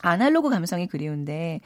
아날로그 0.00 0.50
감성이 0.50 0.88
그리운데 0.88 1.60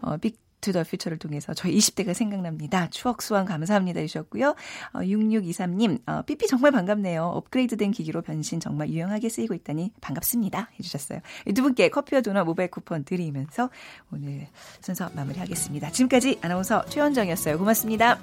어, 0.00 0.16
Back 0.16 0.38
to 0.60 0.70
the 0.70 0.84
Future를 0.84 1.18
통해서 1.18 1.54
저희 1.54 1.76
20대가 1.78 2.14
생각납니다. 2.14 2.88
추억 2.90 3.22
소환 3.22 3.44
감사합니다 3.44 4.00
해주셨고요. 4.00 4.50
어, 4.92 4.98
6623님, 4.98 6.00
어, 6.06 6.22
삐삐 6.22 6.46
정말 6.46 6.70
반갑네요. 6.72 7.24
업그레이드된 7.24 7.90
기기로 7.92 8.22
변신 8.22 8.60
정말 8.60 8.90
유용하게 8.90 9.28
쓰이고 9.28 9.54
있다니 9.54 9.92
반갑습니다 10.00 10.70
해주셨어요. 10.78 11.20
이두 11.46 11.62
분께 11.62 11.88
커피와 11.88 12.20
도넛 12.20 12.44
모바일 12.44 12.70
쿠폰 12.70 13.04
드리면서 13.04 13.70
오늘 14.12 14.46
순서 14.80 15.08
마무리하겠습니다. 15.14 15.90
지금까지 15.92 16.38
아나운서 16.42 16.84
최원정이었어요. 16.86 17.58
고맙습니다. 17.58 18.18